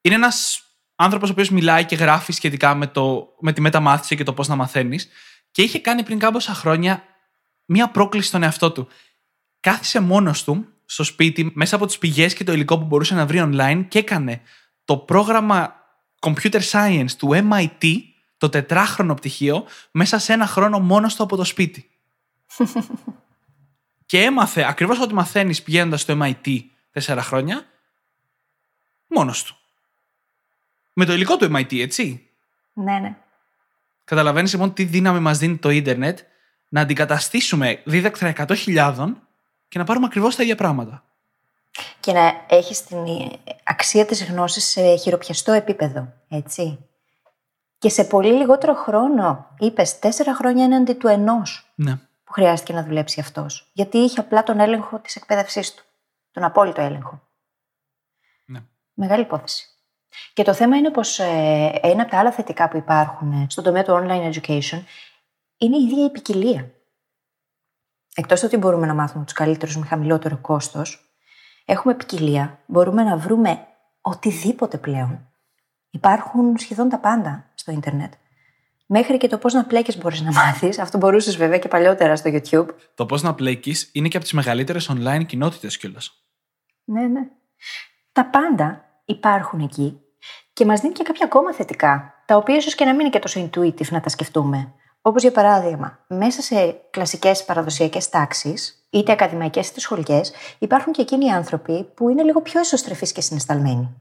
[0.00, 0.62] Είναι ένας
[0.96, 4.48] άνθρωπος ο οποίος μιλάει και γράφει σχετικά με, το, με τη μεταμάθηση και το πώς
[4.48, 5.08] να μαθαίνεις.
[5.50, 7.04] Και είχε κάνει πριν κάμποσα χρόνια
[7.64, 8.88] μία πρόκληση στον εαυτό του.
[9.60, 13.26] Κάθισε μόνος του στο σπίτι μέσα από τις πηγές και το υλικό που μπορούσε να
[13.26, 14.42] βρει online και έκανε
[14.84, 15.74] το πρόγραμμα
[16.20, 17.98] Computer Science του MIT,
[18.36, 21.90] το τετράχρονο πτυχίο, μέσα σε ένα χρόνο μόνος του από το σπίτι.
[24.06, 26.60] και έμαθε ακριβώς ό,τι μαθαίνεις πηγαίνοντας στο MIT
[26.90, 27.64] τέσσερα χρόνια,
[29.06, 29.56] μόνος του.
[30.92, 32.30] Με το υλικό του MIT, έτσι.
[32.72, 33.19] Ναι, ναι.
[34.10, 36.18] Καταλαβαίνεις λοιπόν τι δύναμη μας δίνει το ίντερνετ
[36.68, 39.12] να αντικαταστήσουμε δίδακτρα 100.000
[39.68, 41.04] και να πάρουμε ακριβώς τα ίδια πράγματα.
[42.00, 42.98] Και να έχεις την
[43.64, 46.78] αξία της γνώσης σε χειροπιαστό επίπεδο, έτσι.
[47.78, 51.96] Και σε πολύ λιγότερο χρόνο, είπες τέσσερα χρόνια έναντι του ενός Ναι.
[52.24, 53.70] που χρειάστηκε να δουλέψει αυτός.
[53.72, 55.84] Γιατί είχε απλά τον έλεγχο της εκπαίδευσής του.
[56.30, 57.22] Τον απόλυτο έλεγχο.
[58.44, 58.60] ναι.
[58.94, 59.69] Μεγάλη υπόθεση.
[60.32, 63.64] Και το θέμα είναι πως ε, ένα από τα άλλα θετικά που υπάρχουν ε, στον
[63.64, 64.82] τομέα του online education
[65.56, 66.70] είναι η ίδια η ποικιλία.
[68.14, 71.14] Εκτός ότι μπορούμε να μάθουμε τους καλύτερους με χαμηλότερο κόστος,
[71.64, 72.58] έχουμε ποικιλία.
[72.66, 73.66] Μπορούμε να βρούμε
[74.00, 75.28] οτιδήποτε πλέον.
[75.90, 78.12] Υπάρχουν σχεδόν τα πάντα στο ίντερνετ.
[78.86, 80.78] Μέχρι και το πώς να πλέκεις μπορείς να μάθεις.
[80.78, 82.66] Αυτό μπορούσες βέβαια και παλιότερα στο YouTube.
[82.94, 86.24] Το πώς να πλέκεις είναι και από τις μεγαλύτερες online κοινότητες κιόλας.
[86.84, 87.20] Ναι, ναι.
[88.12, 90.00] Τα πάντα υπάρχουν εκεί
[90.52, 93.18] και μας δίνει και κάποια ακόμα θετικά, τα οποία ίσως και να μην είναι και
[93.18, 94.72] τόσο intuitive να τα σκεφτούμε.
[95.02, 101.24] Όπως για παράδειγμα, μέσα σε κλασικές παραδοσιακές τάξεις, είτε ακαδημαϊκές είτε σχολικές, υπάρχουν και εκείνοι
[101.24, 104.00] οι άνθρωποι που είναι λίγο πιο εσωστρεφείς και συναισθαλμένοι.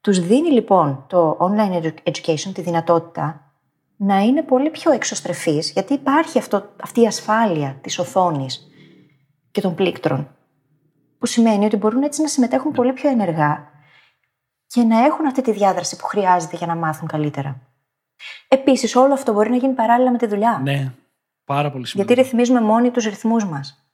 [0.00, 3.52] Τους δίνει λοιπόν το online edu- education τη δυνατότητα
[3.96, 8.68] να είναι πολύ πιο εξωστρεφείς, γιατί υπάρχει αυτό, αυτή η ασφάλεια της οθόνης
[9.50, 10.28] και των πλήκτρων
[11.18, 13.73] που σημαίνει ότι μπορούν έτσι να συμμετέχουν πολύ πιο ενεργά
[14.74, 17.60] και να έχουν αυτή τη διάδραση που χρειάζεται για να μάθουν καλύτερα.
[18.48, 20.60] Επίσης, όλο αυτό μπορεί να γίνει παράλληλα με τη δουλειά.
[20.62, 20.92] Ναι,
[21.44, 22.14] πάρα πολύ σημαντικό.
[22.14, 23.88] Γιατί ρυθμίζουμε μόνοι τους ρυθμούς μας.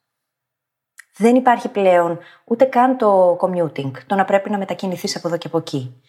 [1.16, 5.46] Δεν υπάρχει πλέον ούτε καν το commuting, το να πρέπει να μετακινηθείς από εδώ και
[5.46, 6.02] από εκεί.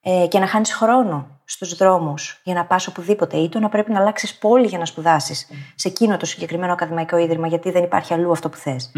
[0.00, 3.92] Ε, και να χάνεις χρόνο στους δρόμους για να πας οπουδήποτε, ή το να πρέπει
[3.92, 8.14] να αλλάξεις πόλη για να σπουδάσεις σε εκείνο το συγκεκριμένο ακαδημαϊκό ίδρυμα, γιατί δεν υπάρχει
[8.14, 8.92] αλλού αυτό που θες.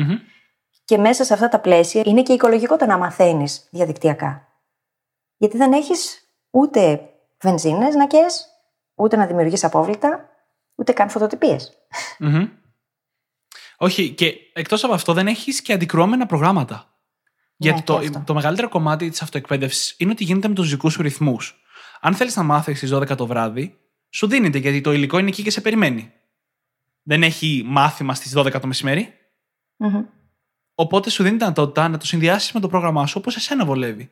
[0.85, 4.48] Και μέσα σε αυτά τα πλαίσια είναι και οικολογικό το να μαθαίνεις διαδικτυακά.
[5.39, 7.01] Γιατί δεν έχεις ούτε
[7.41, 8.27] βενζίνες να καίει,
[8.95, 10.29] ούτε να δημιουργείς απόβλητα,
[10.75, 11.73] ούτε καν φωτοτυπίες.
[13.79, 16.75] Όχι, και εκτός από αυτό δεν έχεις και αντικρουόμενα προγράμματα.
[16.75, 18.23] Ναι, Γιατί το, αυτό.
[18.27, 21.61] το μεγαλύτερο κομμάτι της αυτοεκπαίδευσης είναι ότι γίνεται με τους δικούς σου ρυθμούς.
[22.01, 23.79] Αν θέλεις να μάθεις στις 12 το βράδυ,
[24.11, 26.13] σου δίνεται γιατί το υλικό είναι εκεί και σε περιμένει.
[27.03, 29.15] Δεν έχει μάθημα στις 12 το μεσημέρι.
[29.77, 30.05] Μμμ.
[30.75, 34.11] Οπότε σου δίνει τη δυνατότητα να το συνδυάσεις με το πρόγραμμά σου όπως εσένα βολεύει.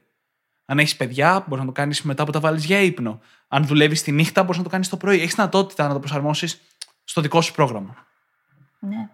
[0.66, 3.20] Αν έχεις παιδιά, μπορείς να το κάνεις μετά που τα βάλεις για ύπνο.
[3.48, 5.20] Αν δουλεύεις τη νύχτα, μπορείς να το κάνεις το πρωί.
[5.20, 6.60] Έχεις δυνατότητα να το προσαρμόσεις
[7.04, 8.06] στο δικό σου πρόγραμμα.
[8.78, 9.08] Ναι.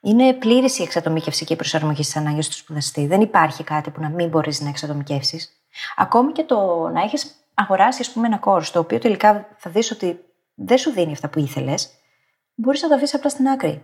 [0.00, 3.06] Είναι πλήρης η εξατομίκευση και η προσαρμογή στις ανάγκες του σπουδαστή.
[3.06, 5.50] Δεν υπάρχει κάτι που να μην μπορείς να εξατομικεύσεις.
[5.96, 9.90] Ακόμη και το να έχεις αγοράσει, ας πούμε, ένα κόρς το οποίο τελικά θα δεις
[9.90, 10.18] ότι
[10.54, 11.90] δεν σου δίνει αυτά που ήθελες,
[12.54, 13.82] μπορείς να το αφήσει απλά στην άκρη.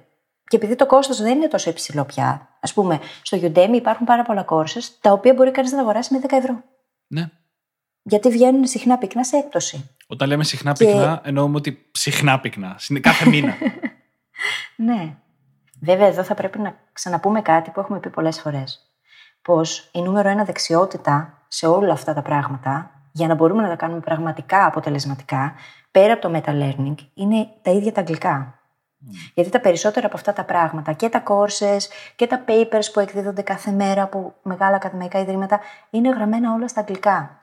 [0.48, 4.22] Και επειδή το κόστος δεν είναι τόσο υψηλό πια, ας πούμε, στο Udemy υπάρχουν πάρα
[4.22, 6.62] πολλά courses τα οποία μπορεί κανείς να τα αγοράσει με 10 ευρώ.
[7.14, 7.28] Ναι.
[8.02, 9.90] Γιατί βγαίνουν συχνά πυκνά σε έκπτωση.
[10.06, 12.74] Όταν λέμε συχνά Και- πυκνά, εννοούμε ότι συχνά πυκνά.
[12.78, 13.54] Συνε- Κάθε μήνα.
[14.76, 15.16] Ναι.
[15.80, 18.80] Βέβαια, εδώ θα πρέπει να ξαναπούμε κάτι που έχουμε πει πολλές φορές.
[19.42, 23.76] Πως η νούμερο ένα δεξιότητα σε όλα αυτά τα πράγματα, για να μπορούμε να τα
[23.76, 25.54] κάνουμε πραγματικά αποτελεσματικά,
[25.90, 28.58] πέρα από το meta-learning, είναι τα ίδια τα αγγλικά.
[29.34, 31.80] Γιατί τα περισσότερα από αυτά τα πράγματα και τα courses
[32.16, 36.80] και τα papers που εκδίδονται κάθε μέρα από μεγάλα ακαδημαϊκά ιδρύματα είναι γραμμένα όλα στα
[36.80, 37.40] αγγλικά.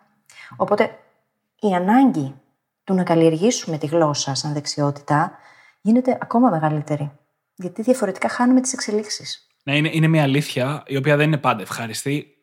[0.55, 0.97] Οπότε
[1.59, 2.35] η ανάγκη
[2.83, 5.31] του να καλλιεργήσουμε τη γλώσσα σαν δεξιότητα
[5.81, 7.11] γίνεται ακόμα μεγαλύτερη.
[7.55, 9.47] Γιατί διαφορετικά χάνουμε τις εξελίξεις.
[9.63, 12.35] ναι, είναι, είναι μια αλήθεια η οποία δεν είναι πάντα ευχάριστη.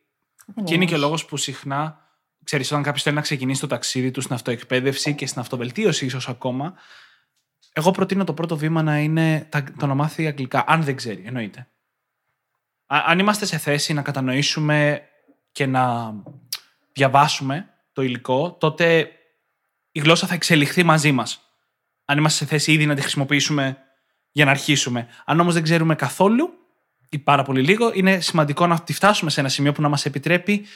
[0.47, 1.09] Δεν Και είναι και ο όμως.
[1.09, 2.01] λόγος που συχνά,
[2.45, 6.29] ξέρεις, όταν κάποιος θέλει να ξεκινήσει το ταξίδι του στην αυτοεκπαίδευση και στην αυτοβελτίωση, ίσως
[6.29, 6.75] ακόμα,
[7.73, 10.65] εγώ προτείνω το πρώτο βήμα να είναι τα- το να μάθει αγγλικά.
[10.67, 11.67] Αν δεν ξέρει, εννοείται.
[12.87, 15.03] Α- αν είμαστε σε θέση να κατανοήσουμε
[15.53, 16.15] και να
[16.93, 19.11] διαβάσουμε το υλικό, τότε
[19.93, 21.41] η γλώσσα θα εξελιχθεί μαζί μας.
[22.05, 23.77] Αν είμαστε σε θέση ήδη να τη χρησιμοποιήσουμε
[24.33, 25.07] για να αρχίσουμε.
[25.25, 26.51] Αν όμως δεν ξέρουμε καθόλου
[27.11, 30.05] ή πάρα πολύ λίγο, είναι σημαντικό να τη φτάσουμε σε ένα σημείο που να μας
[30.05, 30.67] επιτρέπει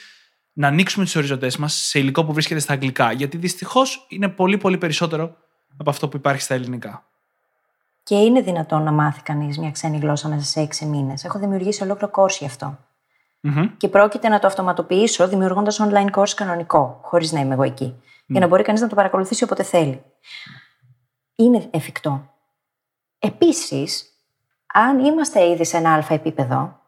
[0.53, 3.11] να ανοίξουμε τις οριζοντές μας σε υλικό που βρίσκεται στα αγγλικά.
[3.11, 5.37] Γιατί δυστυχώς είναι πολύ πολύ περισσότερο
[5.77, 7.03] από αυτό που υπάρχει στα ελληνικά.
[8.03, 11.23] Και είναι δυνατόν να μάθει κανείς μια ξένη γλώσσα μέσα σε έξι μήνες.
[11.23, 12.77] Έχω δημιουργήσει ολόκληρο course γι' αυτό.
[13.39, 13.77] Μμμ.
[13.77, 18.01] Και πρόκειται να το αυτοματοποιήσω δημιουργώντας online course κανονικό, χωρίς να είμαι εγώ εκεί.
[18.25, 20.03] Για να μπορεί κανείς να το παρακολουθήσει όποτε θέλει.
[21.35, 22.29] Είναι εφικτό.
[23.19, 24.05] Επίσης,
[24.73, 26.79] αν είμαστε ήδη σε ένα αλφα επίπεδο,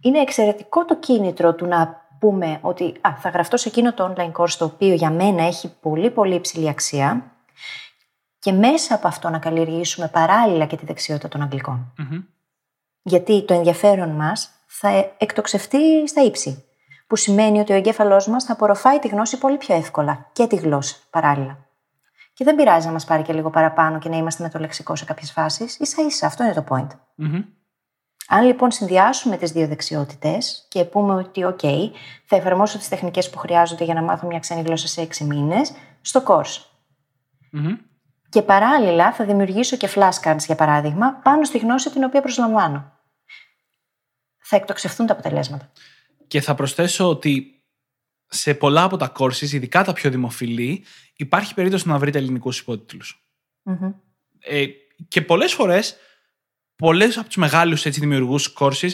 [0.00, 4.32] είναι εξαιρετικό το κίνητρο του να πούμε ότι α, θα γραφτώ σε εκείνο το online
[4.32, 7.35] course το οποίο για μένα έχει πολύ πολύ υψηλή αξία
[8.46, 11.92] και μέσα από αυτό να καλλιεργήσουμε παράλληλα και τη δεξιότητα των αγγλικών.
[11.96, 12.22] Μμμ.
[13.02, 16.64] Γιατί το ενδιαφέρον μας θα εκτοξευτεί στα ύψη.
[17.06, 20.56] Που σημαίνει ότι ο εγκέφαλός μας θα απορροφάει τη γνώση πολύ πιο εύκολα και τη
[20.56, 21.58] γλώσσα παράλληλα.
[22.32, 24.96] Και δεν πειράζει να μας πάρει και λίγο παραπάνω και να είμαστε με το λεξικό
[24.96, 25.78] σε κάποιες φάσεις.
[25.78, 26.88] Ίσα ίσα, αυτό είναι το point.
[27.14, 27.42] Μμμ.
[28.28, 31.60] Αν λοιπόν συνδυάσουμε τις δύο δεξιότητες και πούμε ότι «ΟΚ,
[32.24, 35.72] θα εφαρμόσω τις τεχνικές που χρειάζονται για να μάθω μια ξένη γλώσσα σε έξι μήνες»
[36.00, 36.64] στο course.
[37.50, 37.76] Μμμ.
[38.28, 42.92] Και παράλληλα θα δημιουργήσω και flashcards, για παράδειγμα, πάνω στη γνώση την οποία προσλαμβάνω.
[44.36, 45.72] Θα εκτοξευτούν τα αποτελέσματα.
[46.26, 47.64] Και θα προσθέσω ότι
[48.28, 50.84] σε πολλά από τα courses, ειδικά τα πιο δημοφιλή,
[51.16, 53.26] υπάρχει περίπτωση να βρείτε ελληνικούς υπότιτλους.
[53.62, 53.92] Μμμ.
[54.38, 54.66] Ε,
[55.08, 55.96] και πολλές φορές,
[56.76, 58.90] πολλές από τους μεγάλους δημιουργούς courses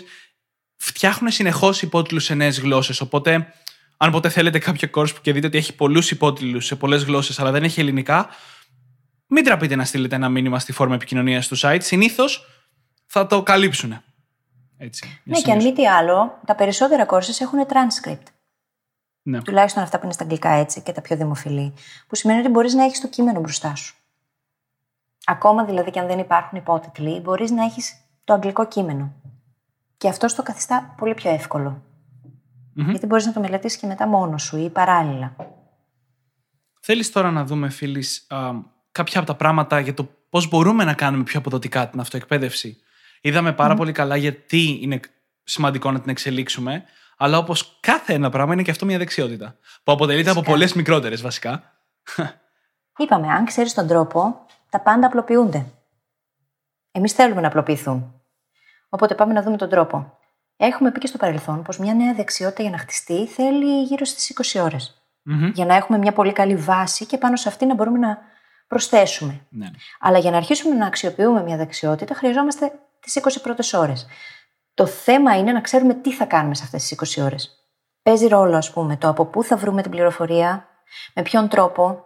[0.77, 3.01] φτιάχνουν συνεχώς υπότιτλους σε νέες γλώσσες.
[3.01, 3.53] Οπότε,
[3.97, 7.39] αν ποτέ θέλετε κάποιο course που και δείτε ότι έχει πολλούς υπότιτλους σε πολλές γλώσσες,
[7.39, 8.29] αλλά δεν έχει ελληνικά,
[9.33, 11.79] μην τραπείτε να στείλετε ένα μήνυμα στη φόρμα επικοινωνίας του site.
[11.81, 12.47] Συνήθως
[13.07, 14.03] θα το καλύψουν.
[14.79, 15.07] Έτσι.
[15.07, 15.67] μια Ναι, και αν σημείωση.
[15.67, 18.27] μη τι άλλο, τα περισσότερα courses έχουν transcript.
[19.23, 19.43] Ναι.
[19.43, 21.75] Τουλάχιστον αυτά που είναι στα αγγλικά έτσι και τα πιο δημοφιλή.
[22.07, 23.97] Που σημαίνει ότι μπορείς να έχεις το κείμενο μπροστά σου.
[25.25, 29.13] Ακόμα δηλαδή και αν δεν υπάρχουν υπότιτλοι, μπορείς να έχεις το αγγλικό κείμενο.
[29.97, 31.83] Και αυτό το καθιστά πολύ πιο ευκολο
[32.75, 32.91] Μμμ.
[32.91, 35.37] Γιατί μπορείς να το μελετήσεις και μετά μόνος σου ή παράλληλα.
[36.81, 38.53] Θέλεις τώρα να δούμε, φίλης, α,
[38.93, 42.81] κάποια από τα πράγματα για το πώς μπορούμε να κάνουμε πιο αποδοτικά την αυτοεκπαίδευση.
[43.21, 45.01] Είδαμε πάρα πολύ καλά γιατί είναι
[45.45, 46.85] σημαντικό να την εξελίξουμε,
[47.17, 50.53] αλλά όπως κάθε ένα πράγμα είναι και αυτό μια δεξιότητα, που αποτελείται από Φυσικά.
[50.53, 51.73] πολλές μικρότερες βασικά.
[52.97, 55.67] Είπαμε, αν ξέρεις τον τρόπο, τα πάντα απλοποιούνται.
[56.93, 58.23] Εμείς θέλουμε να απλοποιηθούν.
[58.89, 60.19] Οπότε πάμε να δούμε τον τρόπο.
[60.57, 64.57] Έχουμε πει και στο παρελθόν πως μια νέα δεξιότητα για να χτιστεί θέλει γύρω στις
[64.57, 65.03] 20 ώρες.
[65.53, 68.19] Για να έχουμε μια πολύ καλή βάση και πάνω σε αυτή να μπορούμε να
[68.73, 69.47] προσθέσουμε.
[69.49, 69.71] Ναι.
[70.01, 74.07] Αλλά για να αρχίσουμε να αξιοποιούμε μια δεξιότητα, χρειαζόμαστε τις 20 πρώτες ώρες.
[74.75, 77.67] Το θέμα είναι να ξέρουμε τι θα κάνουμε σε αυτές τις 20 ώρες.
[78.03, 80.69] Παίζει ρόλο, ας πούμε, το από πού θα βρούμε την πληροφορία,
[81.15, 82.05] με ποιον τρόπο,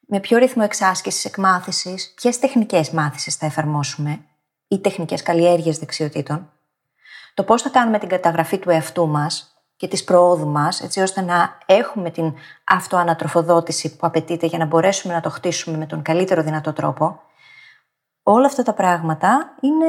[0.00, 4.20] με ποιο ρυθμό εξάσκησης, εκμάθησης, ποιες τεχνικές μάθηση θα εφαρμόσουμε
[4.68, 6.52] ή τεχνικές καλλιέργειες δεξιοτήτων,
[7.34, 11.20] το πώς θα κάνουμε την καταγραφή του εαυτού μας και της προόδου μας, έτσι ώστε
[11.20, 12.34] να έχουμε την
[12.64, 17.20] αυτοανατροφοδότηση που απαιτείται για να μπορέσουμε να το χτίσουμε με τον καλύτερο δυνατό τρόπο.
[18.22, 19.86] Όλα αυτά τα πράγματα είναι,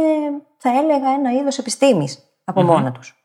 [0.57, 3.15] θα έλεγα, ένα είδος επιστήμης από μόνα τους.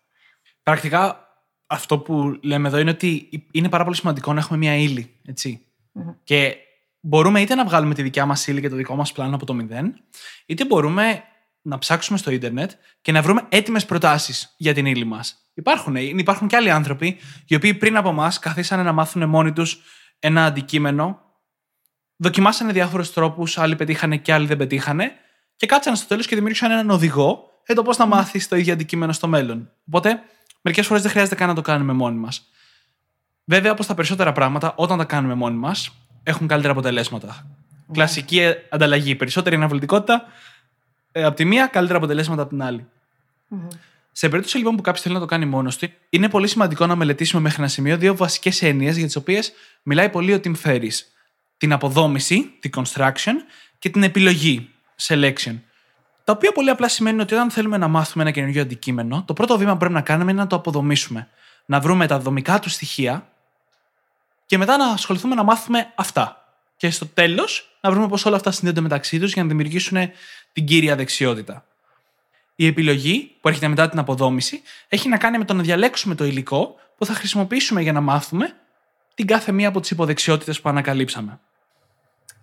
[0.63, 1.27] Πρακτικά
[1.67, 5.21] αυτό που λέμε εδώ είναι ότι είναι πάρα πολύ σημαντικό να έχουμε μια ύλη.
[5.27, 5.67] ετσι
[6.25, 6.57] Και
[7.01, 9.55] μπορούμε είτε να βγάλουμε τη δικιά μας ύλη και το δικό μας πλάνο από το
[9.55, 9.95] μηδέν,
[10.47, 11.23] είτε μπορούμε
[11.63, 12.71] να ψάξουμε στο ίντερνετ
[13.01, 15.37] και να βρούμε έτοιμες προτάσεις για την ύλη μας.
[15.55, 19.81] Υπάρχουν, υπάρχουν και άλλοι άνθρωποι οι οποίοι πριν από εμά καθίσανε να μάθουν μόνοι τους
[20.19, 21.21] ένα αντικείμενο,
[22.17, 25.13] δοκιμάσανε διάφορους τρόπους, άλλοι πετύχανε και άλλοι δεν πετύχανε,
[25.57, 28.73] και κάτσανε στο τέλος και δημιούργησαν έναν οδηγό για το πώς να μάθεις το ίδιο
[28.73, 29.71] αντικείμενο στο μέλλον.
[29.87, 30.21] Οπότε,
[30.61, 32.49] μερικές φορές δεν χρειάζεται καν να το κάνουμε μόνοι μας.
[33.45, 35.91] Βέβαια, όπως τα περισσότερα πράγματα, όταν τα κάνουμε μόνοι μας,
[36.23, 37.47] έχουν καλύτερα αποτελέσματα.
[37.93, 39.15] Κλασική ανταλλαγή.
[39.15, 40.25] Περισσότερη αναβλητικότητα
[41.13, 42.87] ε, από τη μία, καλύτερα αποτελέσματα από την άλλη.
[44.13, 46.97] Σε περίπτωση λοιπόν που κάποιος θέλει να το κάνει μόνος του, είναι πολύ σημαντικό να
[46.97, 50.99] μελετήσουμε μέχρι ένα σημείο δύο βασικές έννοιες για τις οποίες μιλάει πολύ ο Tim Ferriss.
[51.57, 53.33] Την αποδόμηση, την construction
[53.79, 54.71] και την επιλογή,
[55.01, 55.59] selection.
[56.25, 59.59] Τα οποία πολύ απλά σημαίνουν ότι όταν θέλουμε να μάθουμε ένα καινούργιο αντικείμενο, το πρώτο
[59.59, 61.29] βήμα που πρέπει να κάνουμε είναι να το αποδομήσουμε.
[61.67, 63.29] Να βρούμε τα δομικά του στοιχεία
[64.47, 66.37] και μετά να ασχοληθούμε να μάθουμε αυτά.
[66.77, 69.99] Και στο τέλος να βρούμε πώς όλα αυτά συνδέονται μεταξύ τους για να δημιουργήσουν
[70.53, 71.67] την κύρια δεξιότητα.
[72.55, 76.25] Η επιλογή που έρχεται μετά την αποδόμηση έχει να κάνει με το να διαλέξουμε το
[76.25, 78.53] υλικό που θα χρησιμοποιήσουμε για να μάθουμε
[79.15, 81.41] την κάθε μία από τις υποδεξιότητες που ανακαλύψαμε.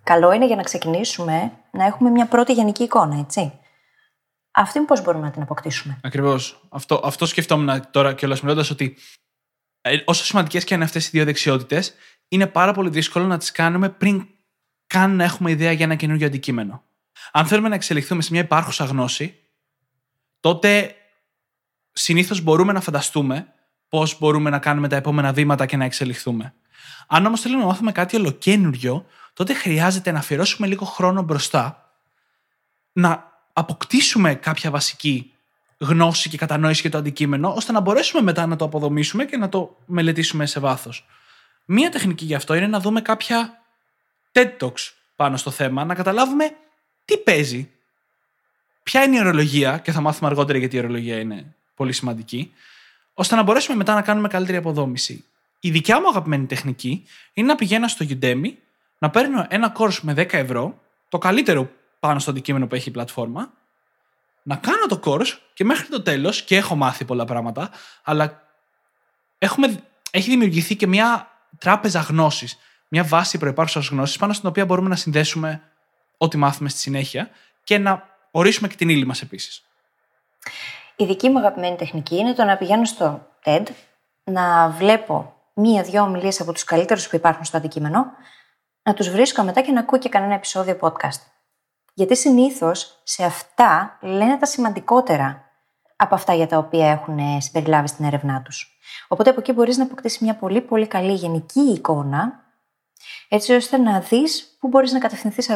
[0.02, 3.58] Καλό είναι για να ξεκινήσουμε να έχουμε μια πρώτη γενική εικόνα, έτσι.
[4.50, 6.66] Αυτή πώ μπορούμε να την αποκτήσουμε; Ακριβώς.
[6.68, 8.96] Αυτό, αυτό σκεφτόμουν τώρα κιόλας μιλώντας ότι
[9.80, 11.94] ε, όσο σημαντικές και είναι αυτές οι δύο δεξιότητες,
[12.28, 14.28] είναι πάρα πολύ δύσκολο να τις κάνουμε πριν
[14.86, 16.82] καν να έχουμε ιδέα για ένα καινούργιο αντικείμενο.
[17.32, 19.38] Αν θέλουμε να εξελιχθούμε σε μια υπάρχουσα γνώση,
[20.40, 20.94] τότε
[21.92, 23.52] συνήθως μπορούμε να φανταστούμε
[23.88, 26.54] πώς μπορούμε να κάνουμε τα επόμενα βήματα και να εξελιχθούμε.
[27.06, 31.92] Αν όμως θέλουμε να μάθουμε κάτι ολοκένουργιο, τότε χρειάζεται να αφιερώσουμε λίγο χρόνο μπροστά,
[32.92, 35.34] να αποκτήσουμε κάποια βασική
[35.78, 39.48] γνώση και κατανόηση για το αντικείμενο, ώστε να μπορέσουμε μετά να το αποδομήσουμε και να
[39.48, 41.06] το μελετήσουμε σε βάθος.
[41.64, 43.62] Μία τεχνική γι' αυτό είναι να δούμε κάποια
[44.32, 46.56] TED Talks πάνω στο θέμα, να καταλάβουμε
[47.04, 47.70] τι παίζει,
[48.82, 52.52] ποια είναι η ορολογία, και θα μάθουμε αργότερα γιατί η ορολογία είναι πολύ σημαντική,
[53.14, 55.24] ώστε να μπορέσουμε μετά να κάνουμε καλύτερη αποδόμηση.
[55.60, 58.52] Η δικιά μου αγαπημένη τεχνική είναι να πηγαίνω στο Udemy,
[58.98, 62.92] να παίρνω ένα course με 10 ευρώ, το καλύτερο πάνω στο αντικείμενο που έχει η
[62.92, 63.52] πλατφόρμα,
[64.42, 67.70] να κάνω το course και μέχρι το τέλος, και έχω μάθει πολλά πράγματα,
[68.02, 68.42] αλλά
[69.38, 72.58] έχουμε, έχει δημιουργηθεί και μια τράπεζα γνώσης,
[72.88, 75.62] μια βάση προϋπάρχουσας γνώσης πάνω στην οποία μπορούμε να συνδέσουμε
[76.22, 77.30] ό,τι μάθουμε στη συνέχεια
[77.64, 79.62] και να ορίσουμε και την ύλη μας επίσης.
[80.96, 83.66] Η δική μου αγαπημένη τεχνική είναι το να πηγαίνω στο TED,
[84.24, 88.04] να βλέπω μία-δυο ομιλίες από τους καλύτερους που υπάρχουν στο αντικείμενο,
[88.82, 91.20] να τους βρίσκω μετά και να ακούω και κανένα επεισόδιο podcast.
[91.94, 95.44] Γιατί συνήθως σε αυτά λένε τα σημαντικότερα
[95.96, 98.78] από αυτά για τα οποία έχουν συμπεριλάβει στην έρευνά τους.
[99.08, 102.39] Οπότε από εκεί μπορείς να αποκτήσεις μια πολύ πολύ καλή γενική εικόνα,
[103.28, 105.50] έτσι ώστε να δεις πού μπορείς να κατευθυνθείς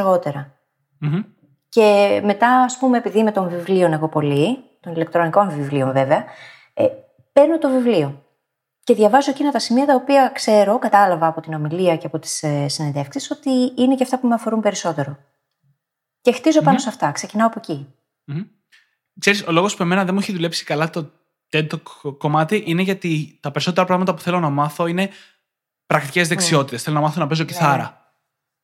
[1.69, 6.25] Και μετά, ας πούμε, επειδή με των βιβλίων εγώ πολύ, των ηλεκτρονικών βιβλίων βέβαια,
[6.75, 6.87] ε,
[7.33, 8.25] παίρνω το βιβλίο
[8.85, 12.43] και διαβάζω εκείνα τα σημεία τα οποία ξέρω, κατάλαβα από την ομιλία και από τις
[12.43, 15.19] ε, συνεντεύξεις, ότι είναι και αυτά που με αφορούν περισσότερο.
[16.21, 17.13] Και χτίζω πάνω σε αυτά.
[17.13, 17.95] Ξεκινάω από εκεί.
[18.33, 18.47] Mm-hmm.
[19.21, 21.11] Ξέρεις, ο λόγος που εμένα δεν μου έχει δουλέψει καλά το
[21.51, 21.67] TED
[22.19, 25.11] κομμάτι είναι γιατί τα περισσότερα πράγματα που θέλω να μάθω είναι
[25.87, 26.35] πρακτικές ναι.
[26.35, 26.83] δεξιότητες.
[26.83, 27.49] Θέλω να μάθω να παίζω ναι.
[27.49, 28.13] κιθάρα.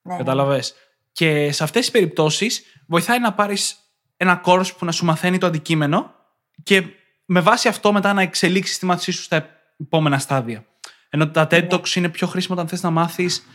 [0.02, 0.16] Ναι.
[0.16, 0.74] Κατάλαβες.
[1.12, 3.76] Και σε αυτές τις περιπτώσεις βοηθάει να πάρεις
[4.16, 6.14] ένα course που να σου μαθαίνει το αντικείμενο
[6.62, 6.84] και
[7.24, 9.46] με βάση αυτό μετά να εξελίξεις τη μάθησή σου στα
[9.80, 10.64] επόμενα στάδια.
[11.10, 11.66] Ενώ τα TED ναι.
[11.70, 13.46] Talks είναι πιο χρήσιμα όταν θες να μάθεις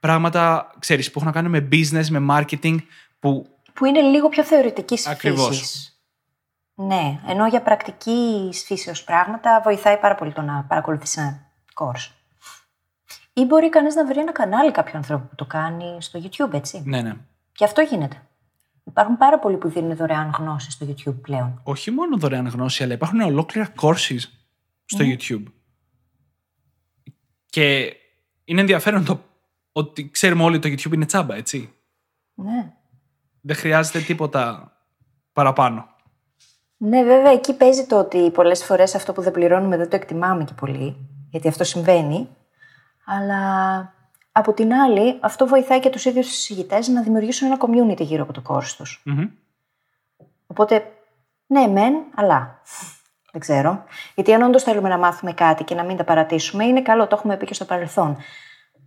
[0.00, 2.76] πράγματα, ξέρεις, που έχουν να κάνουν με business, με marketing,
[3.18, 3.46] που...
[3.72, 5.96] Που είναι λίγο πιο θεωρητικής φύσης.
[6.74, 12.10] Ναι, ενώ για πρακτικής φύσεως πράγματα βοηθάει πάρα πολύ το να παρακολουθήσει ένα course.
[13.32, 16.82] Ή μπορεί κανείς να βρει ένα κανάλι κάποιου ανθρώπου που το κάνει στο YouTube, έτσι;
[16.84, 17.16] Ναι, ναι.
[17.52, 18.22] Και αυτό γίνεται.
[18.84, 21.60] Υπάρχουν πάρα πολλοί που δίνουν δωρεάν γνώση στο YouTube πλέον.
[21.62, 24.20] Όχι μόνο δωρεάν γνώση, αλλά υπάρχουν ολόκληρα courses
[24.84, 25.42] στο YouTube.
[27.46, 27.96] Και
[28.44, 29.20] είναι ενδιαφέρον το
[29.72, 31.72] ότι ξέρουμε όλοι το YouTube είναι τσάμπα, έτσι.
[32.34, 32.72] Ναι.
[33.40, 34.72] Δεν χρειάζεται τίποτα
[35.32, 35.86] παραπάνω.
[36.76, 40.44] Ναι, βέβαια, εκεί παίζει το ότι πολλές φορές αυτό που δεν πληρώνουμε δεν το εκτιμάμε
[40.44, 40.96] και πολύ,
[41.30, 42.28] γιατί αυτό συμβαίνει.
[43.04, 43.94] Αλλά
[44.32, 48.22] από την άλλη, αυτό βοηθάει και τους ίδιους του συζητητές να δημιουργήσουν ένα community γύρω
[48.22, 49.02] από το course τους.
[49.04, 49.28] Μμμ.
[50.46, 50.92] Οπότε,
[51.46, 52.60] ναι, μεν, αλλά.
[53.32, 53.84] Δεν ξέρω.
[54.14, 57.16] Γιατί αν όντως θέλουμε να μάθουμε κάτι και να μην τα παρατήσουμε, είναι καλό, το
[57.16, 58.16] έχουμε πει και στο παρελθόν,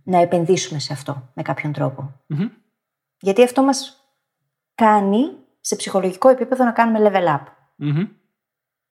[0.02, 2.12] να επενδύσουμε σε αυτό με κάποιον τρόπο.
[2.26, 2.48] Μμμ.
[3.20, 4.00] Γιατί αυτό μας
[4.74, 7.44] κάνει σε ψυχολογικό επίπεδο να κάνουμε level up.
[7.76, 8.06] Μμμ.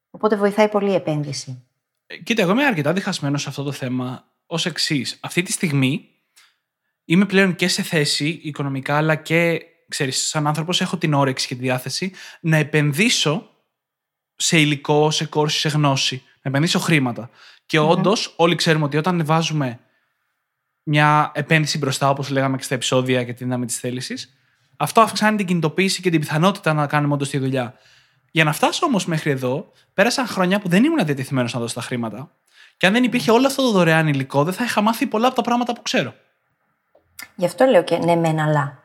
[0.10, 1.68] Οπότε βοηθάει πολύ η επένδυση.
[2.06, 5.18] Ε, Κοίτα, εγώ είμαι αρκετά διχασμένος σε αυτό το θέμα ως εξής.
[5.22, 6.10] Αυτή τη στιγμή
[7.06, 11.56] είμαι πλέον και σε θέση οικονομικά, αλλά και ξέρεις, σαν άνθρωπος έχω την όρεξη και
[11.56, 13.50] τη διάθεση να επενδύσω
[14.36, 16.24] σε υλικό, σε κόρση, σε γνώση.
[16.42, 17.30] Να επενδύσω χρήματα.
[17.66, 19.80] Και όντως, όλοι ξέρουμε ότι όταν βάζουμε
[20.84, 24.34] μια επένδυση μπροστά, όπως λέγαμε και στα επεισόδια για τη δύναμη της θέλησης,
[24.78, 27.78] αυτό αυξάνει την κινητοποίηση και την πιθανότητα να κάνουμε όντως τη δουλειά.
[28.32, 31.82] Για να φτάσω όμως μέχρι εδώ, πέρασαν χρόνια που δεν ήμουν διατεθειμένος να δώσω τα
[31.82, 32.32] χρήματα.
[32.78, 35.36] Και αν δεν υπήρχε όλο αυτό το δωρεάν υλικό, δεν θα είχα μάθει πολλά από
[35.36, 36.14] τα πράγματα που ξέρω.
[37.36, 38.84] Γι' αυτό λέω και ναι, μεν, αλλά.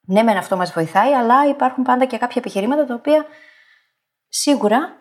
[0.00, 3.26] Ναι, μεν αυτό μας βοηθάει, αλλά υπάρχουν πάντα και κάποια επιχειρήματα τα οποία
[4.28, 4.96] σίγουρα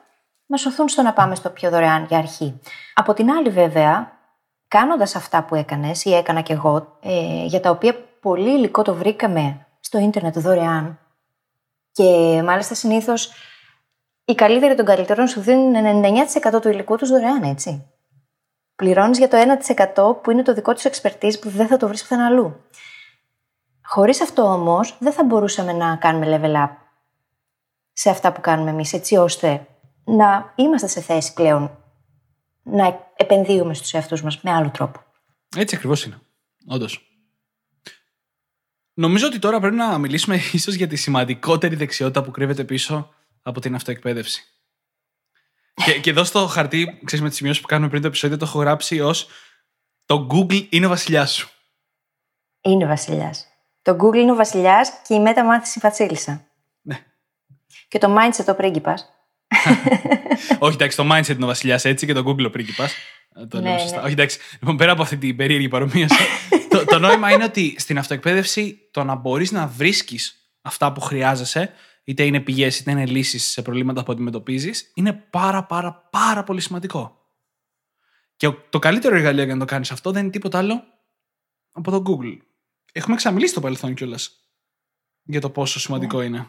[0.45, 2.59] μας σωθούν στο να πάμε στο πιο δωρεάν για αρχή.
[2.93, 4.11] Από την άλλη, βέβαια,
[4.67, 8.93] κάνοντας αυτά που έκανες ή έκανα κι εγώ, ε, για τα οποία πολύ υλικό το
[8.93, 10.97] βρήκαμε στο ίντερνετ δωρεάν,
[11.93, 13.31] και μάλιστα συνήθως
[14.25, 16.03] οι καλύτεροι των καλύτερων σου δίνουν
[16.55, 17.87] 99% του υλικού τους δωρεάν, έτσι.
[18.75, 19.37] Πληρώνεις για το
[19.95, 22.55] 1% που είναι το δικό τους expertise που δεν θα το βρεις πουθενά αλλού.
[23.83, 26.69] Χωρίς αυτό όμως, δεν θα μπορούσαμε να κάνουμε level up
[27.93, 29.67] σε αυτά που κάνουμε εμείς, έτσι ώστε
[30.03, 31.77] να είμαστε σε θέση πλέον
[32.63, 35.03] να επενδύουμε στους εαυτούς μας με άλλο τρόπο.
[35.55, 36.19] Έτσι ακριβώς είναι.
[36.67, 37.07] Όντως.
[38.93, 43.59] Νομίζω ότι τώρα πρέπει να μιλήσουμε ίσως για τη σημαντικότερη δεξιότητα που κρύβεται πίσω από
[43.59, 44.43] την αυτοεκπαίδευση.
[45.85, 48.45] και, και εδώ στο χαρτί, ξέρεις με τις σημειώσεις που κάνουμε πριν το επεισόδιο, το
[48.45, 49.27] έχω γράψει ως
[50.05, 51.49] Το Google είναι ο βασιλιάς σου.
[52.61, 53.47] Είναι ο βασιλιάς.
[53.81, 56.47] Το Google είναι ο βασιλιάς και η μεταμάθηση η βασίλισσα.
[56.81, 57.05] Ναι.
[57.87, 59.09] Και το mindset ο πρίγκιπας.
[60.59, 62.93] Όχι, εντάξει, το mindset είναι ο βασιλιάς έτσι και το Google ο πρίγκιπας.
[63.49, 63.97] Το Ναι, λέμε σωστά.
[63.97, 64.03] ναι.
[64.03, 64.39] Όχι, εντάξει.
[64.59, 66.15] Λοιπόν, πέρα από αυτή την περίεργη παρομοίωση,
[66.69, 71.73] το, το νόημα είναι ότι στην αυτοεκπαίδευση το να μπορείς να βρίσκεις αυτά που χρειάζεσαι,
[72.03, 76.61] είτε είναι πηγές είτε είναι λύσεις σε προβλήματα που αντιμετωπίζεις, είναι πάρα πάρα πάρα πολύ
[76.61, 77.17] σημαντικό.
[78.35, 80.83] Και ο- το καλύτερο εργαλείο για να το κάνεις αυτό δεν είναι τίποτα άλλο
[81.71, 82.37] από το Google.
[82.91, 84.31] Έχουμε ξαμιλήσει στο παρελθόν κιόλας
[85.23, 86.25] για το πόσο σημαντικό Ναι.
[86.25, 86.47] είναι.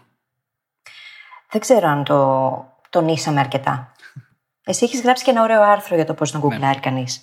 [1.50, 3.92] Δεν ξέρω αν το τονίσαμε αρκετά.
[4.66, 6.44] Εσύ έχεις γράψει και ένα ωραίο άρθρο για το πώς να Ναι.
[6.44, 7.22] γκουγκλάρει κανείς.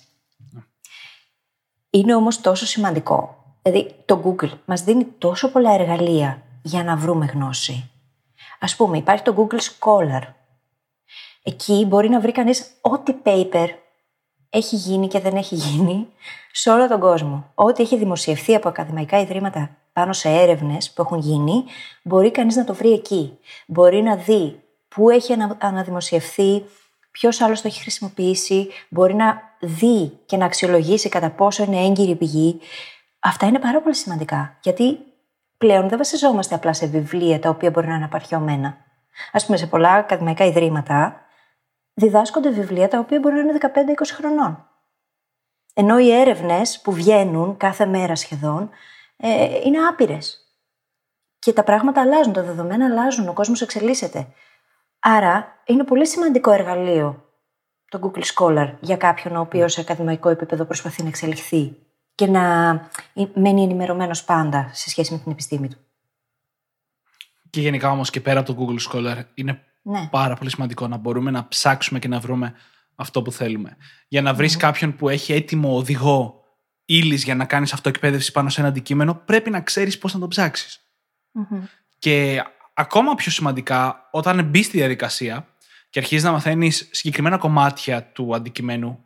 [1.90, 3.36] Είναι όμως τόσο σημαντικό.
[3.62, 7.90] Δηλαδή, το Google μας δίνει τόσο πολλά εργαλεία για να βρούμε γνώση.
[8.64, 10.22] Ας πούμε, υπάρχει το Google Scholar.
[11.42, 13.66] Εκεί μπορεί να βρει κανείς ό,τι paper
[14.50, 16.06] έχει γίνει και δεν έχει γίνει
[16.52, 17.50] σε όλο τον κόσμο.
[17.54, 21.64] Ό,τι έχει δημοσιευθεί από ακαδημαϊκά ιδρύματα πάνω σε έρευνες που έχουν γίνει,
[22.02, 23.38] μπορεί κανείς να το βρει εκεί.
[23.66, 26.64] Μπορεί να δει πού έχει ανα- αναδημοσιευθεί,
[27.10, 32.14] ποιος άλλος το έχει χρησιμοποιήσει, μπορεί να δει και να αξιολογήσει κατά πόσο είναι έγκυρη
[32.14, 32.60] πηγή.
[33.18, 34.58] Αυτά είναι πάρα πολύ σημαντικά.
[34.62, 34.98] Γιατί
[35.62, 38.68] πλέον δεν βασιζόμαστε απλά σε βιβλία τα οποία μπορεί να είναι απαρχαιωμένα.
[39.32, 41.20] Α πούμε, σε πολλά ακαδημαϊκά ιδρύματα
[41.94, 43.68] διδάσκονται βιβλία τα οποία μπορεί να είναι 15-20
[44.04, 44.68] χρονών.
[45.74, 48.70] Ενώ οι έρευνες που βγαίνουν κάθε μέρα σχεδόν
[49.16, 50.38] ε, είναι άπειρες.
[51.38, 54.26] Και τα πράγματα αλλάζουν, τα δεδομένα αλλάζουν, ο κόσμος εξελίσσεται.
[55.00, 57.24] Άρα είναι πολύ σημαντικό εργαλείο
[57.88, 61.76] το Google Scholar για κάποιον ο οποίος σε ακαδημαϊκό επίπεδο προσπαθεί να εξελιχθεί
[62.14, 62.70] και να
[63.14, 65.76] ε, μένει ενημερωμένος πάντα σε σχέση με την επιστήμη του.
[67.50, 70.08] Και γενικά όμως και πέρα από το Google Scholar είναι Ναι.
[70.10, 72.54] πάρα πολύ σημαντικό να μπορούμε να ψάξουμε και να βρούμε
[72.94, 73.76] αυτό που θέλουμε.
[74.08, 76.44] Για να βρεις κάποιον που έχει έτοιμο οδηγό
[76.84, 80.28] ύλης για να κάνεις αυτοεκπαίδευση πάνω σε ένα αντικείμενο, πρέπει να ξέρεις πώς να το
[80.28, 80.80] ψάξεις.
[81.98, 82.42] Και
[82.74, 85.46] ακόμα πιο σημαντικά, όταν μπει στη διαδικασία
[85.90, 89.04] και αρχίζεις να μαθαίνεις συγκεκριμένα κομμάτια του αντικειμένου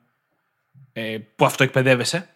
[0.93, 2.29] ε, που αυτοεκπαιδεύεσαι,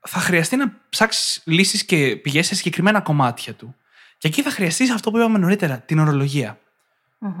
[0.00, 3.74] θα χρειαστεί να ψάξεις λύσεις και πηγές σε συγκεκριμένα κομμάτια του.
[4.18, 6.58] Και εκεί θα χρειαστεί αυτό που είπαμε νωρίτερα, την ορολογία.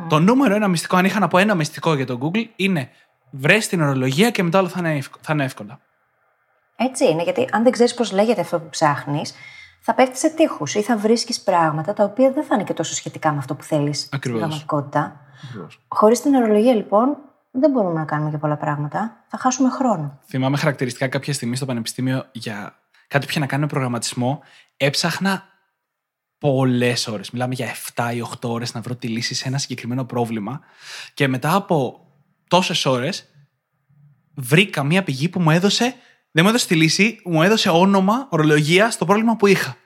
[0.08, 2.90] Το νούμερο ένα μυστικό, αν είχα να πω ένα μυστικό για το Google, είναι
[3.30, 5.80] βρες την ορολογία και μετά όλα θα είναι, ευκ- θα είναι εύκολα.
[6.76, 9.34] Έτσι είναι, γιατί αν δεν ξέρεις πώς λέγεται αυτό που ψάχνεις,
[9.80, 12.94] θα πέφτεις σε τείχους ή θα βρίσκεις πράγματα τα οποία δεν θα είναι και τόσο
[12.94, 14.40] σχετικά με αυτό που θέλεις στην Ακριβώς.
[14.40, 15.20] πραγματικότητα.
[15.88, 17.16] Χωρίς την ορολογία, λοιπόν,
[17.50, 19.24] δεν μπορούμε να κάνουμε και πολλά πράγματα.
[19.28, 20.18] Θα χάσουμε χρόνο.
[20.26, 24.42] Θυμάμαι χαρακτηριστικά κάποια στιγμή στο πανεπιστήμιο για κάτι που είχε να κάνει με προγραμματισμό.
[24.76, 25.42] Έψαχνα
[26.38, 27.30] πολλές ώρες.
[27.30, 30.60] Μιλάμε για 7 ή 8 ώρες να βρω τη λύση σε ένα συγκεκριμένο πρόβλημα.
[31.14, 32.06] Και μετά από
[32.48, 33.28] τόσες ώρες
[34.34, 35.94] βρήκα μία πηγή που μου έδωσε.
[36.30, 39.76] Δεν μου έδωσε τη λύση, μου έδωσε όνομα, ορολογία στο πρόβλημα που είχα.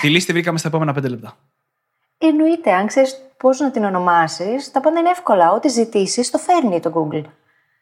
[0.00, 1.36] τη λύση τη βρήκαμε στα επόμενα 5 λεπτά.
[2.26, 5.52] Εννοείται, αν ξέρεις πώς να την ονομάσεις, τα πάντα είναι εύκολα.
[5.52, 7.24] Ό,τι ζητήσεις, το φέρνει το Google.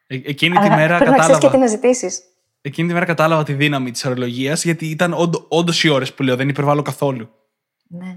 [0.06, 1.50] Ε, εκείνη τη μέρα Πρέπει να ξέρεις και κατάλαβα.
[1.50, 2.22] τι να ζητήσεις.
[2.60, 5.14] Εκείνη τη μέρα κατάλαβα τη δύναμη της ορολογίας, γιατί ήταν
[5.48, 7.30] όντως οι ώρες που λέω, δεν υπερβάλλω καθόλου.
[7.88, 8.14] Ναι, ναι.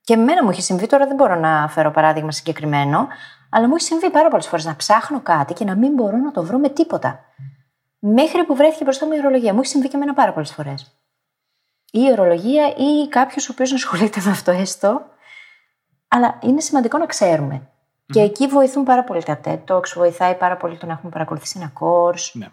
[0.00, 3.08] Και εμένα μου έχει συμβεί, τώρα δεν μπορώ να φέρω παράδειγμα συγκεκριμένο,
[3.50, 6.32] αλλά μου έχει συμβεί πάρα πολλές φορές να ψάχνω κάτι και να μην μπορώ να
[6.32, 7.20] το βρω με τίποτα.
[7.98, 9.52] Μέχρι που βρέθηκε μπροστά μου η ορολογία.
[9.52, 10.96] Μου έχει συμβεί και εμένα πάρα πολλές φορές.
[11.90, 15.02] Ή η ορολογία ή κάποιος ο οποίος ασχολείται με αυτό έστω.
[16.14, 17.68] Αλλά είναι σημαντικό να ξέρουμε.
[18.06, 21.58] Και εκεί βοηθούν πάρα πολύ τα TED Talks, βοηθάει πάρα πολύ το να έχουμε παρακολουθήσει
[21.58, 22.48] ένα course, Ναι.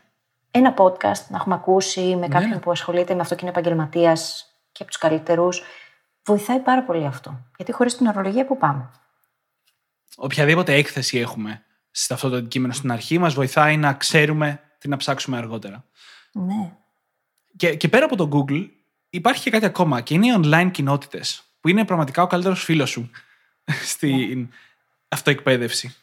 [0.52, 2.60] ένα podcast να έχουμε ακούσει με κάποιον ναι.
[2.60, 5.62] που ασχολείται με αυτό και είναι επαγγελματίας και από τους καλύτερους.
[6.24, 7.40] Βοηθάει πάρα πολύ αυτό.
[7.56, 8.90] Γιατί χωρίς την ορολογία που πάμε;
[10.16, 14.98] οποιαδήποτε έκθεση έχουμε σε αυτό το αντικείμενο στην αρχή μας βοηθάει να ξέρουμε τι να
[14.98, 15.86] ψάξουμε αργότερα.
[16.32, 16.74] Ναι.
[17.56, 18.70] Και, και πέρα από το Google
[19.10, 22.90] υπάρχει και κάτι ακόμα και είναι οι online κοινότητες που είναι πραγματικά ο καλύτερος φίλος
[22.90, 23.12] σου
[23.94, 24.50] στην
[25.08, 25.96] αυτοεκπαίδευση.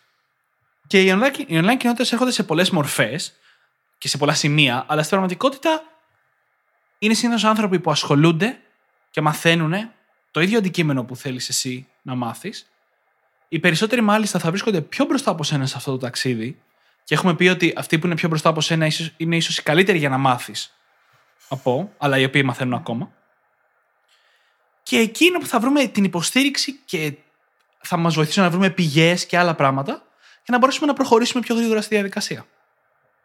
[0.86, 3.34] Και οι online, οι online κοινότητες έρχονται σε πολλές μορφές
[3.98, 5.82] και σε πολλά σημεία, αλλά στην πραγματικότητα
[6.98, 8.60] είναι συνήθως άνθρωποι που ασχολούνται
[9.10, 9.90] και μαθαίνουν
[10.30, 12.68] το ίδιο αντικείμενο που θέλεις εσύ να μάθεις
[13.48, 16.58] οι περισσότεροι μάλιστα θα βρίσκονται πιο μπροστά από σένα σε αυτό το ταξίδι.
[17.04, 19.62] Και έχουμε πει ότι αυτοί που είναι πιο μπροστά από σένα ίσως, είναι ίσως οι
[19.62, 20.74] καλύτεροι για να μάθεις
[21.48, 23.12] από, αλλά οι οποίοι μαθαίνουν ακόμα.
[24.82, 27.12] Και εκεί είναι που θα βρούμε την υποστήριξη και
[27.78, 29.92] θα μας βοηθήσουν να βρούμε πηγές και άλλα πράγματα
[30.44, 32.44] για να μπορέσουμε να προχωρήσουμε πιο γρήγορα στη διαδικασία.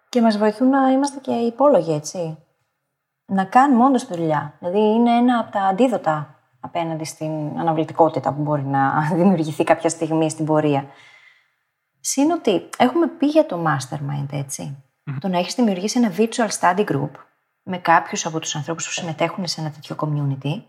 [0.09, 2.37] Και μας βοηθούν να είμαστε και υπόλογοι, έτσι.
[3.25, 4.55] Να κάνουμε όντως τη δουλειά.
[4.59, 10.29] Δηλαδή, είναι ένα από τα αντίδοτα απέναντι στην αναβλητικότητα που μπορεί να δημιουργηθεί κάποια στιγμή
[10.29, 10.85] στην πορεία.
[11.99, 14.83] Συν ότι έχουμε πει για το mastermind, ετσι
[15.19, 17.11] Το να έχεις δημιουργήσει ένα virtual study group
[17.63, 20.63] με κάποιους από τους ανθρώπους που συμμετέχουν σε ένα τέτοιο community.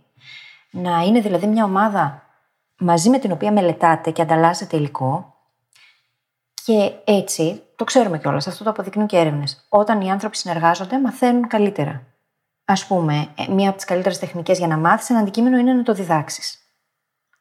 [0.70, 2.23] Να είναι δηλαδή μια ομάδα
[2.78, 5.34] μαζί με την οποία μελετάτε και ανταλλάσσετε υλικό.
[6.64, 9.66] Και έτσι, το ξέρουμε κιόλας, αυτό το αποδεικνύουν και έρευνες.
[9.68, 12.02] Όταν οι άνθρωποι συνεργάζονται, μαθαίνουν καλύτερα.
[12.64, 15.82] Α πούμε, ε, μία από τις καλύτερες τεχνικές για να μάθεις ένα αντικείμενο είναι να
[15.82, 16.58] το διδάξεις.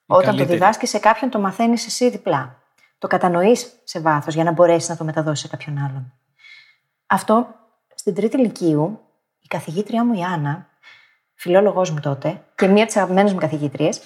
[0.05, 0.47] Όταν καλύτερη.
[0.47, 2.61] το διδάσκεις σε κάποιον, το μαθαίνεις εσύ διπλά.
[2.97, 6.13] Το κατανοείς σε βάθος για να μπορέσεις να το μεταδώσεις σε κάποιον άλλον.
[7.05, 7.47] Αυτό
[7.95, 8.99] στην τρίτη ηλικίου,
[9.39, 10.69] η καθηγήτριά μου η Άννα,
[11.33, 14.01] φιλόλογός μου τότε, και μία από τις αγαπημένες μου καθηγήτριες,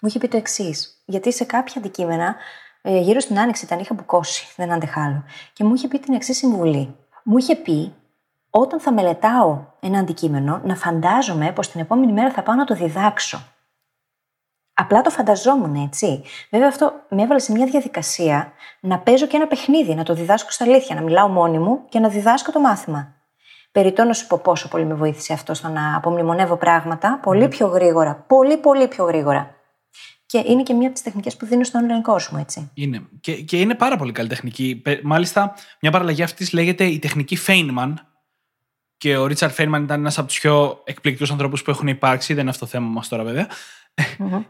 [0.00, 1.02] μου είχε πει το εξής.
[1.04, 2.36] Γιατί σε κάποια αντικείμενα,
[2.82, 5.24] ε, γύρω στην άνοιξη ήταν, είχα μπουκώσει, δεν άντεχα άλλο.
[5.52, 6.96] Και μου είχε πει την εξής συμβουλή.
[7.24, 7.94] Μου είχε πει
[8.50, 12.74] όταν θα μελετάω ένα αντικείμενο, να φαντάζομαι πως την επόμενη μέρα θα πάω να το
[12.74, 13.42] διδάξω.
[14.74, 16.22] Απλά το φανταζόμουν, έτσι.
[16.50, 20.50] Βέβαια, αυτό με έβαλε σε μια διαδικασία να παίζω και ένα παιχνίδι, να το διδάσκω
[20.50, 23.14] στα αλήθεια, να μιλάω μόνη μου και να διδάσκω το μάθημα.
[23.72, 27.66] Περιτώ να σου πω πόσο πολύ με βοήθησε αυτό στο να απομνημονεύω πράγματα πολύ πιο
[27.66, 28.24] γρήγορα.
[28.26, 29.57] Πολύ, πολύ πιο γρήγορα.
[30.28, 32.70] Και είναι και μία από τις τεχνικές που δίνω στον online κόσμο, έτσι.
[32.74, 33.02] Είναι.
[33.20, 34.76] Και, και είναι πάρα πολύ καλή τεχνική.
[34.76, 37.94] Πε- Μάλιστα, μια παραλλαγή αυτής λέγεται η τεχνική Feynman.
[38.96, 42.32] Και ο Ρίτσαρντ Feynman ήταν ένας από τους πιο εκπληκτικούς ανθρώπους που έχουν υπάρξει.
[42.32, 43.48] Δεν είναι αυτό το θέμα μας τώρα, βέβαια.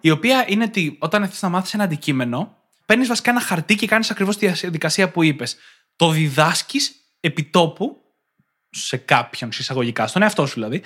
[0.01, 2.57] Η οποία είναι ότι όταν θες να μάθεις ένα αντικείμενο,
[2.87, 5.57] παίρνεις βασικά ένα χαρτί και κάνεις ακριβώς τη διαδικασία που είπες.
[5.97, 7.97] Το διδάσκεις επιτόπου
[8.70, 10.83] σε κάποιον εισαγωγικά, στον εαυτό σου δηλαδή,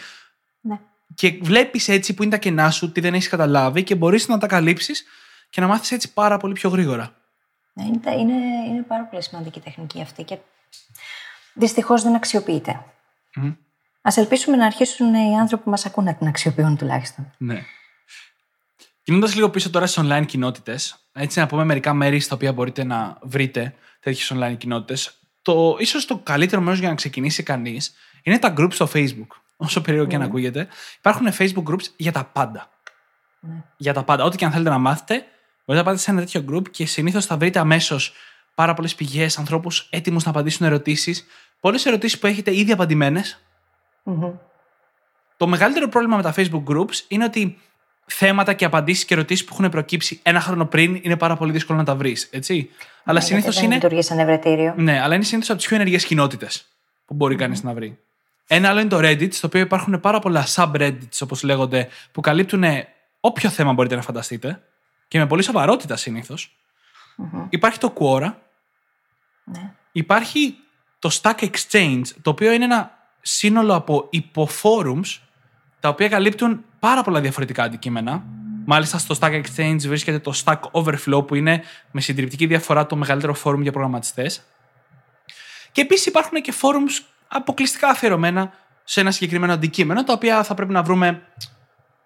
[0.60, 0.80] Ναι.
[1.14, 4.38] Και βλέπεις έτσι που είναι τα κενά σου, τι δεν έχεις καταλάβει και μπορείς να
[4.38, 5.04] τα καλύψεις
[5.50, 7.16] και να μάθεις έτσι πάρα πολύ πιο γρήγορα.
[7.72, 8.34] Ναι, είναι, είναι,
[8.68, 10.38] είναι πάρα πολύ σημαντική η τεχνική αυτή και
[11.54, 12.84] δυστυχώς δεν αξιοποιείται.
[13.34, 13.54] Μμμ.
[14.02, 17.32] Α ελπίσουμε να αρχίσουν οι άνθρωποι που μας ακούν να την αξιοποιούν τουλάχιστον.
[17.38, 17.62] Ναι.
[19.02, 22.84] Κινώντα λίγο πίσω τώρα στις online κοινότητες, έτσι να πούμε μερικά μέρη στα οποία μπορείτε
[22.84, 25.18] να βρείτε τέτοιες online κοινότητες.
[25.42, 29.26] Το ίσως το καλύτερο μέρος για να ξεκινήσει κανείς είναι τα groups στο Facebook.
[29.62, 32.68] Όσο περίεργο και αν ακούγεται, υπάρχουν Facebook groups για τα πάντα.
[33.76, 34.24] Για τα πάντα.
[34.24, 35.14] Ό,τι και αν θέλετε να μάθετε,
[35.64, 38.12] μπορείτε να πάτε σε ένα τέτοιο group και συνήθως θα βρείτε αμέσως
[38.54, 41.26] πάρα πολλές πηγές, ανθρώπους έτοιμους να απαντήσουν ερωτήσεις.
[41.60, 43.40] Πολλές ερωτήσεις που έχετε ήδη απαντημένες
[44.02, 44.30] Μμμ.
[45.36, 47.58] το μεγαλύτερο πρόβλημα με τα Facebook groups είναι ότι
[48.06, 51.78] θέματα και απαντήσεις και ερωτήσεις που έχουν προκύψει ένα χρόνο πριν είναι πάρα πολύ δύσκολο
[51.78, 52.28] να τα βρεις.
[52.32, 52.70] Έτσι.
[53.04, 53.74] Αλλά Ναι, συνήθως γιατί δεν είναι.
[53.74, 54.74] λειτουργεί σαν ευρετήριο.
[54.76, 56.66] Ναι, αλλά είναι συνήθως από τις πιο ενεργές κοινότητες
[57.04, 57.98] που μπορεί κανείς να βρει.
[58.46, 62.64] Ένα άλλο είναι το Reddit, στο οποίο υπάρχουν πάρα πολλά subreddits, όπως λέγονται, που καλύπτουν
[63.20, 64.62] όποιο θέμα μπορείτε να φανταστείτε
[65.08, 66.56] και με πολύ σοβαρότητα συνήθως.
[67.48, 68.34] Υπάρχει το Quora.
[69.44, 69.72] Ναι.
[69.92, 70.56] Υπάρχει
[70.98, 75.22] το Stack Exchange, το οποίο είναι ένα σύνολο από υποφόρουμς
[75.80, 78.24] τα οποία καλύπτουν πάρα πολλά διαφορετικά αντικείμενα.
[78.64, 83.34] Μάλιστα στο Stack Exchange βρίσκεται το Stack Overflow που είναι με συντριπτική διαφορά το μεγαλύτερο
[83.34, 84.42] φόρουμ για προγραμματιστές.
[85.72, 88.52] Και επίσης υπάρχουν και forums αποκλειστικά αφιερωμένα
[88.84, 91.22] σε ένα συγκεκριμένο αντικείμενο, τα οποία θα πρέπει να βρούμε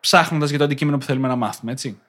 [0.01, 2.01] ψάχνοντας για το αντικείμενο που θέλουμε να μάθουμε, έτσι.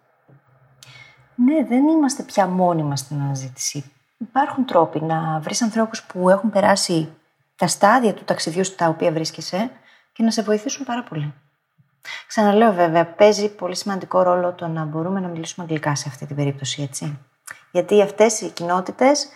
[1.36, 3.92] Ναι, δεν είμαστε πια μόνοι μας στην αναζήτηση.
[4.18, 7.10] Υπάρχουν τρόποι να βρεις ανθρώπους που έχουν περάσει
[7.56, 9.72] τα στάδια του ταξιδιού στα οποία βρίσκεσαι
[10.14, 11.34] και να σε βοηθήσουν πάρα πολύ.
[12.28, 16.36] Ξαναλέω βέβαια, παίζει πολύ σημαντικό ρόλο το να μπορούμε να μιλήσουμε αγγλικά σε αυτή την
[16.36, 17.20] περίπτωση, έτσι.
[17.72, 19.30] Γιατί αυτές οι κοινότητες,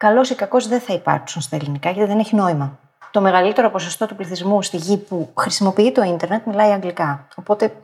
[0.00, 2.78] καλώς ή κακώς, δεν θα υπάρξουν στα ελληνικά, γιατί δεν έχει νόημα.
[3.10, 7.28] Το μεγαλύτερο ποσοστό του πληθυσμού στη γη που χρησιμοποιεί το ίντερνετ μιλάει αγγλικά.
[7.34, 7.76] Οπότε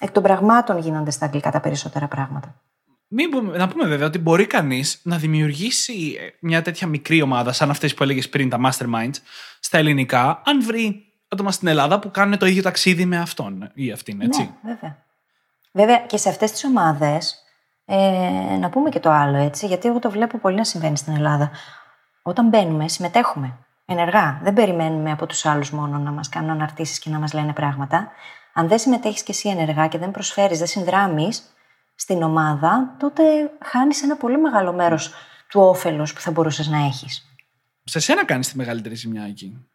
[0.00, 2.54] εκ των πραγμάτων γίνονται στα αγγλικά τα περισσότερα πράγματα.
[3.08, 7.70] Μην πούμε, να πούμε βέβαια ότι μπορεί κανείς να δημιουργήσει μια τέτοια μικρή ομάδα, σαν
[7.70, 9.16] αυτές που έλεγες πριν, τα masterminds,
[9.60, 13.90] στα ελληνικά, αν βρει άτομα στην Ελλάδα που κάνουν το ίδιο ταξίδι με αυτόν ή
[13.90, 14.40] αυτήν, έτσι.
[14.40, 14.96] Ναι, βέβαια.
[15.72, 17.42] Βέβαια και σε αυτές τις ομάδες,
[17.90, 21.14] ε, να πούμε και το άλλο έτσι, γιατί εγώ το βλέπω πολύ να συμβαίνει στην
[21.14, 21.50] Ελλάδα.
[22.22, 24.40] Όταν μπαίνουμε, συμμετέχουμε ενεργά.
[24.42, 28.10] Δεν περιμένουμε από τους άλλους μόνο να μας κάνουν αναρτήσεις και να μας λένε πράγματα.
[28.52, 31.42] Αν δεν συμμετέχεις και εσύ ενεργά και δεν προσφέρεις, δεν συνδράμεις
[31.94, 33.22] στην ομάδα, τότε
[33.64, 35.12] χάνεις ένα πολύ μεγάλο μέρος
[35.48, 37.32] του όφελος που θα μπορούσες να έχεις.
[37.84, 39.66] Σε σένα κάνεις τη μεγαλύτερη ζημιά εκεί.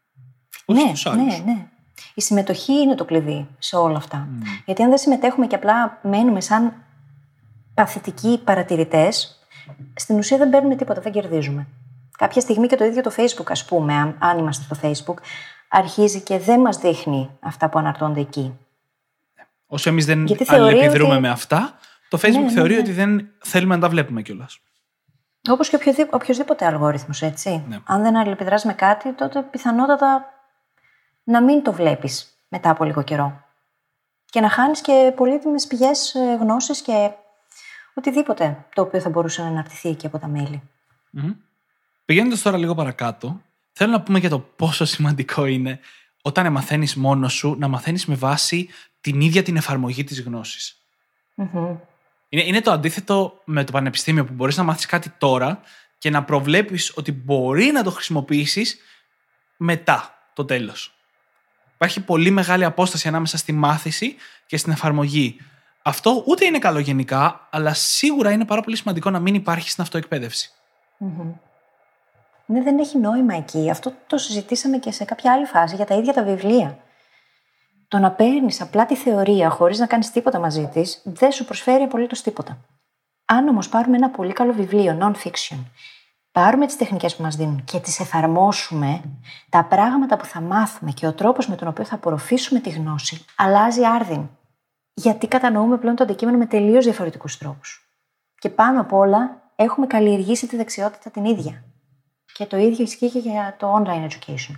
[0.66, 1.68] Ναι, ναι, ναι.
[2.14, 4.28] Η συμμετοχή είναι το κλειδί σε όλα αυτά.
[4.28, 4.43] Mm.
[4.66, 6.74] Γιατί αν δεν συμμετέχουμε και απλά μένουμε σαν
[7.74, 9.39] παθητικοί παρατηρητές,
[9.95, 11.67] στην ουσία δεν παίρνουμε τίποτα, δεν κερδίζουμε.
[12.17, 15.17] Κάποια στιγμή και το ίδιο το Facebook, ας πούμε, αν είμαστε στο Facebook,
[15.69, 18.57] αρχίζει και δεν μας δείχνει αυτά που αναρτώνται εκεί.
[19.67, 21.21] Όσο εμείς δεν αλληλεπιδρούμε ότι...
[21.21, 21.78] με αυτά,
[22.09, 24.59] το Facebook ναι, ναι θεωρεί ναι, ότι δεν θέλουμε να τα βλέπουμε κιόλας.
[25.49, 25.80] Όπως και
[26.11, 27.63] οποιοδήποτε αλγόριθμος, έτσι.
[27.67, 27.80] Ναι.
[27.86, 30.26] Αν δεν αλληλεπιδράς με κάτι, τότε πιθανότατα
[31.24, 33.41] να μην το βλέπεις μετά από λίγο καιρό.
[34.26, 37.11] Και να χάνεις και πολύτιμες πηγές ε, γνώση και
[37.93, 40.61] οτιδήποτε το οποίο θα μπορούσε να αναρτηθεί εκεί από τα μέλη.
[41.17, 41.35] Mm-hmm.
[42.05, 43.41] Πηγαίνοντας τώρα λίγο παρακάτω,
[43.71, 45.79] θέλω να πούμε για το πόσο σημαντικό είναι
[46.21, 48.69] όταν μαθαίνεις μόνος σου να μαθαίνεις με βάση
[49.01, 50.75] την ίδια την εφαρμογή της γνωση
[51.37, 51.77] mm
[52.29, 55.61] Είναι, είναι το αντίθετο με το πανεπιστήμιο που μπορείς να μάθεις κάτι τώρα
[55.97, 58.77] και να προβλέπεις ότι μπορεί να το χρησιμοποιήσεις
[59.57, 60.93] μετά το τέλος.
[61.73, 64.15] Υπάρχει πολύ μεγάλη απόσταση ανάμεσα στη μάθηση
[64.45, 65.37] και στην εφαρμογή.
[65.84, 69.84] Αυτό ούτε είναι καλό γενικά, αλλά σίγουρα είναι πάρα πολύ σημαντικό να μην υπάρχει στην
[69.84, 70.51] αυτοεκπαίδευση.
[72.45, 73.69] Ναι, δεν έχει νόημα εκεί.
[73.69, 76.77] Αυτό το συζητήσαμε και σε κάποια άλλη φάση για τα ίδια τα βιβλία.
[77.88, 81.84] Το να παίρνεις απλά τη θεωρία χωρίς να κάνεις τίποτα μαζί της, δεν σου προσφέρει
[81.84, 82.57] απολύτως τίποτα.
[83.25, 85.57] Αν όμως πάρουμε ένα πολύ καλό βιβλίο, non-fiction,
[86.31, 89.01] πάρουμε τις τεχνικές που μας δίνουν και τις εφαρμόσουμε,
[89.49, 93.25] τα πράγματα που θα μάθουμε και ο τρόπος με τον οποίο θα απορροφήσουμε τη γνώση
[93.36, 94.29] αλλάζει άρδιν.
[94.93, 97.87] Γιατί κατανοούμε πλέον το αντικείμενο με τελείως διαφορετικούς τρόπους.
[98.39, 101.63] Και πάνω απ' όλα έχουμε καλλιεργήσει τη δεξιότητα την ίδια.
[102.33, 104.55] Και το ίδιο ισχύει και για το online education.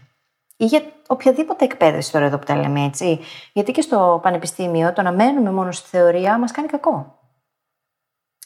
[0.58, 3.20] Ή για οποιαδήποτε εκπαίδευση τώρα εδώ που τα λέμε έτσι.
[3.54, 7.20] Γιατί και στο πανεπιστήμιο το να μένουμε μόνο στη θεωρία μας κάνει κακό.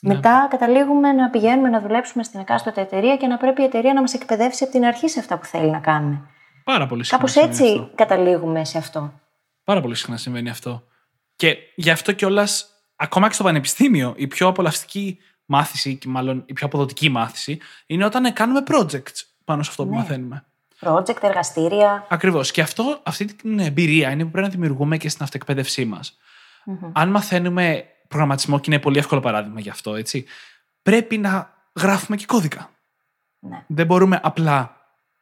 [0.02, 0.14] Ναι.
[0.14, 4.02] Μετά καταλήγουμε να πηγαίνουμε να δουλέψουμε στην εκάστοτε εταιρεία και να πρέπει η εταιρεία να
[4.02, 6.22] μας εκπαιδεύσει από την αρχή σε αυτά που θέλει να κάνουμε.
[6.64, 7.18] Πάρα πολύ συχνά.
[7.18, 7.90] Κάπως έτσι αυτό.
[7.96, 9.14] καταλήγουμε σε αυτό.
[9.64, 10.84] Πάρα πολύ συχνά συμβαίνει αυτό.
[11.40, 16.54] Και γι' αυτό κιόλας, ακόμα και στο πανεπιστήμιο, η πιο απολαυστική μάθηση, και μάλλον η
[16.54, 19.96] πιο αποδοτική μάθηση, είναι όταν κάνουμε projects πάνω σε αυτό που ναι.
[19.96, 20.46] μαθαίνουμε.
[20.80, 22.06] Project, εργαστήρια.
[22.10, 22.52] Ακριβώς.
[22.52, 26.18] Και αυτό, αυτή την εμπειρία είναι που πρέπει να δημιουργούμε και στην αυτοεκπαίδευσή μας.
[26.66, 26.92] Mm-hmm.
[26.94, 30.26] Αν μαθαίνουμε προγραμματισμό, και είναι πολύ εύκολο παράδειγμα γι' αυτό, έτσι,
[30.82, 32.70] πρέπει να γράφουμε και κώδικα.
[33.40, 33.64] Ναι.
[33.68, 34.76] Δεν μπορούμε απλά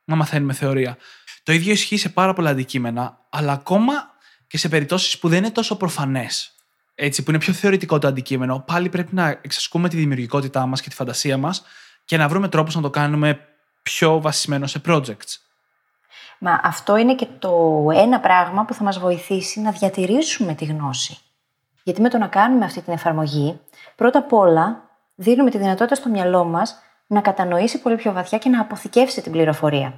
[0.03, 0.97] να μαθαίνουμε θεωρία.
[1.43, 4.15] Το ίδιο ισχύει σε πάρα πολλά αντικείμενα, αλλά ακόμα
[4.47, 6.57] και σε περιπτώσεις που δεν είναι τόσο προφανές
[6.99, 10.89] έτσι, που είναι πιο θεωρητικό το αντικείμενο, πάλι πρέπει να εξασκούμε τη δημιουργικότητά μας και
[10.89, 11.63] τη φαντασία μας
[12.05, 13.39] και να βρούμε τρόπους να το κάνουμε
[13.81, 15.37] πιο βασισμένο σε projects.
[16.39, 21.17] Μα αυτό είναι και το ένα πράγμα που θα μας βοηθήσει να διατηρήσουμε τη γνώση.
[21.83, 23.59] Γιατί με το να κάνουμε αυτή την εφαρμογή,
[23.95, 26.75] πρώτα απ' όλα δίνουμε τη δυνατότητα στο μυαλό μας
[27.07, 29.93] να κατανοήσει πολύ πιο βαθιά και να αποθηκεύσει την πληροφορία.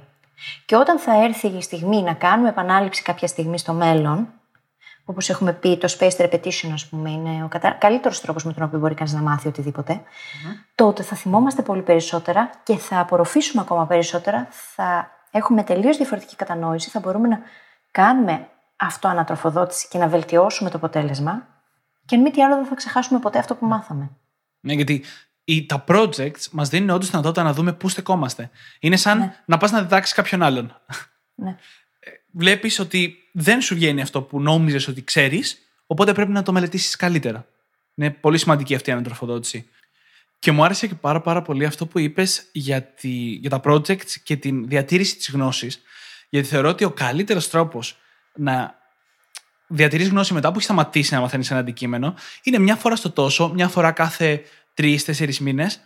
[0.64, 4.28] Και όταν θα έρθει η στιγμή να κάνουμε επανάληψη κάποια στιγμή στο μέλλον,
[5.10, 7.70] Όπως έχουμε πει, το spaced repetition, ας πούμε, είναι ο κατα...
[7.70, 9.94] καλύτερος τρόπος με τον οποίο μπορεί κανείς να μάθει οτιδήποτε.
[9.94, 10.64] Mm-hmm.
[10.74, 16.90] Τότε θα θυμόμαστε πολύ περισσότερα και θα απορροφήσουμε ακόμα περισσότερα, θα έχουμε τελείως διαφορετική κατανόηση,
[16.90, 17.40] θα μπορούμε να
[17.90, 21.46] κάνουμε αυτό ανατροφοδότηση και να βελτιώσουμε το αποτέλεσμα.
[22.04, 24.10] Και αν μη τι άλλο, δεν θα ξεχάσουμε ποτέ αυτό που μάθαμε.
[24.60, 25.04] Ναι, γιατί
[25.44, 28.50] οι, τα projects μας δίνουν όντως δυνατότητα να δούμε πού στεκόμαστε.
[28.80, 30.76] Είναι σαν να πας να διδάξεις κάποιον άλλον.
[31.34, 31.56] Ναι.
[32.32, 36.96] Βλέπεις ότι δεν σου βγαίνει αυτό που νόμιζες ότι ξέρεις, οπότε πρέπει να το μελετήσεις
[36.96, 37.46] καλύτερα.
[37.94, 39.68] Είναι πολύ σημαντική αυτή η ανατροφοδότηση.
[40.38, 44.10] Και μου άρεσε και πάρα, πάρα πολύ αυτό που είπες για, τη, για τα projects
[44.22, 45.82] και τη διατήρηση της γνώσης.
[46.28, 47.98] Γιατί θεωρώ ότι ο καλύτερος τρόπος
[48.34, 48.74] να
[49.66, 53.52] διατηρείς γνώση μετά που έχεις σταματήσει να μαθαίνεις ένα αντικείμενο είναι μια φορά στο τόσο,
[53.54, 54.42] μια φορά κάθε
[54.74, 55.80] τρει-τέσσερι μήνες,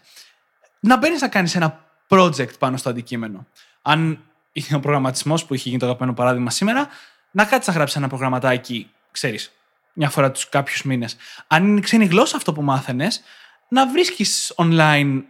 [0.81, 3.47] να μπαίνεις να κάνεις ένα project πάνω στο αντικείμενο.
[3.83, 4.25] Αν
[4.55, 6.89] είναι ο προγραμματισμός που έχει γίνει το αγαπημένο παράδειγμα σήμερα,
[7.31, 9.53] να κάτσει να γράψει ένα προγραμματάκι, ξέρεις,
[9.93, 11.17] μια φορά τους κάποιους μήνες.
[11.47, 13.23] Αν είναι ξένη γλώσσα αυτό που μάθαινες,
[13.69, 15.23] να βρίσκεις online,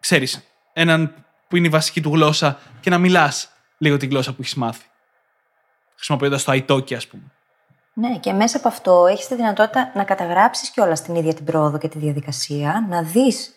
[0.00, 4.40] ξέρεις, έναν που είναι η βασική του γλώσσα και να μιλάς λίγο τη γλώσσα που
[4.40, 4.84] έχεις μάθει.
[5.94, 7.22] Χρησιμοποιώντας το iTalki, ας πούμε.
[7.92, 11.78] Ναι, και μέσα από αυτό έχεις τη δυνατότητα να καταγράψεις κιόλα την ίδια την πρόοδο
[11.78, 13.54] και τη διαδικασία, να δεις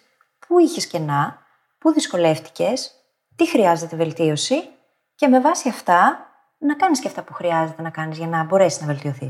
[0.47, 1.41] πού είχες κενά,
[1.77, 2.91] πού δυσκολεύτηκες,
[3.35, 4.69] τι χρειάζεται βελτίωση
[5.21, 8.81] και με βάση αυτά να κάνεις και αυτά που χρειάζεται να κάνεις για να μπορέσεις
[8.81, 9.29] να βελτιωθει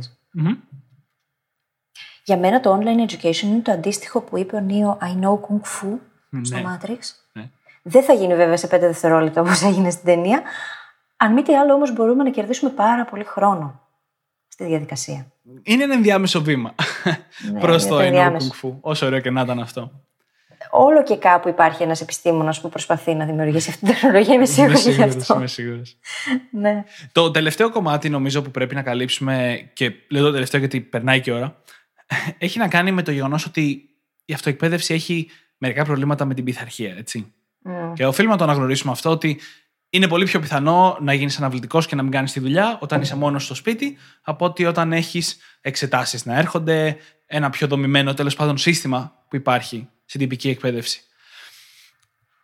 [2.23, 5.61] Για μένα το online education είναι το αντίστοιχο που είπε ο Νίο I know Kung
[5.61, 5.97] Fu
[6.41, 6.63] στο Ναι.
[6.65, 6.97] Matrix.
[7.33, 7.49] Ναι.
[7.81, 10.41] Δεν θα γίνει βέβαια σε 5 δευτερόλεπτα όπως έγινε στην ταινία.
[11.17, 13.81] Αν μη τι άλλο όμως μπορούμε να κερδίσουμε πάρα πολύ χρόνο
[14.47, 15.31] στη διαδικασία.
[15.63, 16.75] Είναι ένα ενδιάμεσο βήμα
[17.51, 18.51] Ναι, προς είναι το το I know ενδιάμεσο.
[18.61, 18.77] Kung Fu.
[18.81, 19.91] Όσο ωραίο και να ήταν αυτό.
[20.71, 24.33] Όλο και κάπου υπάρχει ένας επιστήμονας που προσπαθεί να δημιουργήσει αυτή την τεχνολογία.
[24.33, 25.35] Είμαι Είμαι σίγουρη γι' σίγουρος, αυτό.
[25.35, 25.97] είμαι σίγουρος.
[26.51, 26.83] Ναι.
[27.11, 31.31] Το τελευταίο κομμάτι νομίζω που πρέπει να καλύψουμε και λέω το τελευταίο γιατί περνάει και
[31.31, 31.61] η ώρα
[32.37, 33.89] έχει να κάνει με το γεγονός ότι
[34.25, 37.33] η αυτοεκπαίδευση έχει μερικά προβλήματα με την πειθαρχία, έτσι.
[37.59, 37.93] Μμ.
[37.93, 39.39] Και οφείλουμε να το αναγνωρίσουμε αυτό ότι
[39.89, 43.15] είναι πολύ πιο πιθανό να γίνεις αναβλητικός και να μην κάνεις τη δουλειά όταν είσαι
[43.15, 48.57] μόνος στο σπίτι, από ότι όταν έχεις εξετάσεις να έρχονται, ένα πιο δομημένο τέλος πάντων
[48.57, 51.01] σύστημα που υπάρχει στην τυπική εκπαίδευση.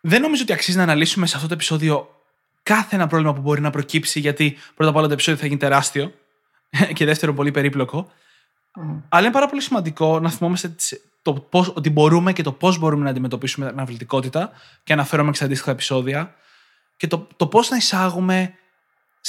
[0.01, 2.22] Δεν νομίζω ότι αξίζει να αναλύσουμε σε αυτό το επεισόδιο
[2.63, 5.59] κάθε ένα πρόβλημα που μπορεί να προκύψει, γιατί πρώτα απ' όλα το επεισόδιο θα γίνει
[5.59, 6.13] τεράστιο
[6.95, 8.11] και δεύτερο πολύ περίπλοκο.
[9.09, 12.78] Αλλά είναι πάρα πολύ σημαντικό να θυμόμαστε τις- το πώς, ότι μπορούμε και το πώς
[12.78, 14.51] μπορούμε να αντιμετωπίσουμε την αναβλητικότητα
[14.84, 16.36] και αναφέρομαι και σε αντίστοιχα επεισόδια
[16.97, 18.53] και το, το πώς να εισάγουμε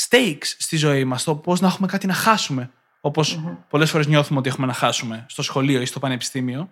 [0.08, 2.70] stakes στη ζωή μας, το πώς να έχουμε κάτι να χάσουμε.
[3.00, 6.70] Όπως πολλές φορές νιώθουμε ότι έχουμε να χάσουμε στο σχολείο ή στο πανεπιστήμιο.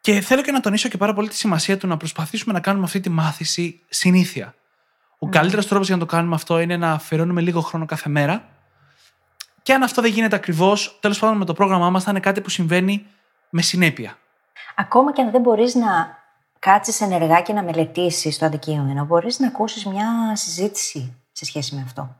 [0.00, 2.84] Και θέλω και να τονίσω και πάρα πολύ τη σημασία του να προσπαθήσουμε να κάνουμε
[2.84, 4.54] αυτή τη μάθηση συνήθεια.
[5.18, 8.48] Ο καλύτερος τρόπος για να το κάνουμε αυτό είναι να αφιερώνουμε λίγο χρόνο κάθε μέρα.
[9.62, 12.40] Και αν αυτό δεν γίνεται ακριβώς, τέλος πάντων με το πρόγραμμά μας θα είναι κάτι
[12.40, 13.06] που συμβαίνει
[13.50, 14.18] με συνέπεια.
[14.74, 16.18] Ακόμα και αν δεν μπορείς να
[16.58, 21.82] κάτσεις ενεργά και να μελετήσεις το αντικείμενο, μπορείς να ακούσεις μια συζήτηση σε σχέση με
[21.84, 22.16] αυτό.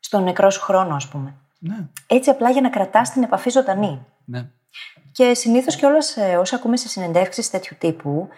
[0.00, 1.34] Στον νεκρός σου χρόνο, ας πούμε.
[1.58, 1.76] Ναι,
[2.06, 4.06] Έτσι απλά για να κρατάς την επαφή ζωντανή.
[4.24, 4.50] ναι.
[5.12, 5.98] Και συνήθως κιόλα
[6.38, 8.28] όσα ακούμε σε συνεντεύξεις τέτοιου τύπου,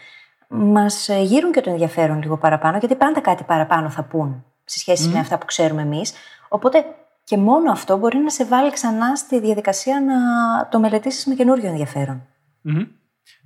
[0.49, 5.09] μας γύρουν και το ενδιαφέρον λίγο παραπάνω, γιατί πάντα κάτι παραπάνω θα πούν σε σχέση
[5.09, 6.12] με αυτά που ξέρουμε εμείς.
[6.49, 6.85] Οπότε
[7.24, 10.14] και μόνο αυτό μπορεί να σε βάλει ξανά στη διαδικασία να
[10.68, 12.26] το μελετήσεις με καινούριο ενδιαφέρον.
[12.61, 12.87] Μμμ.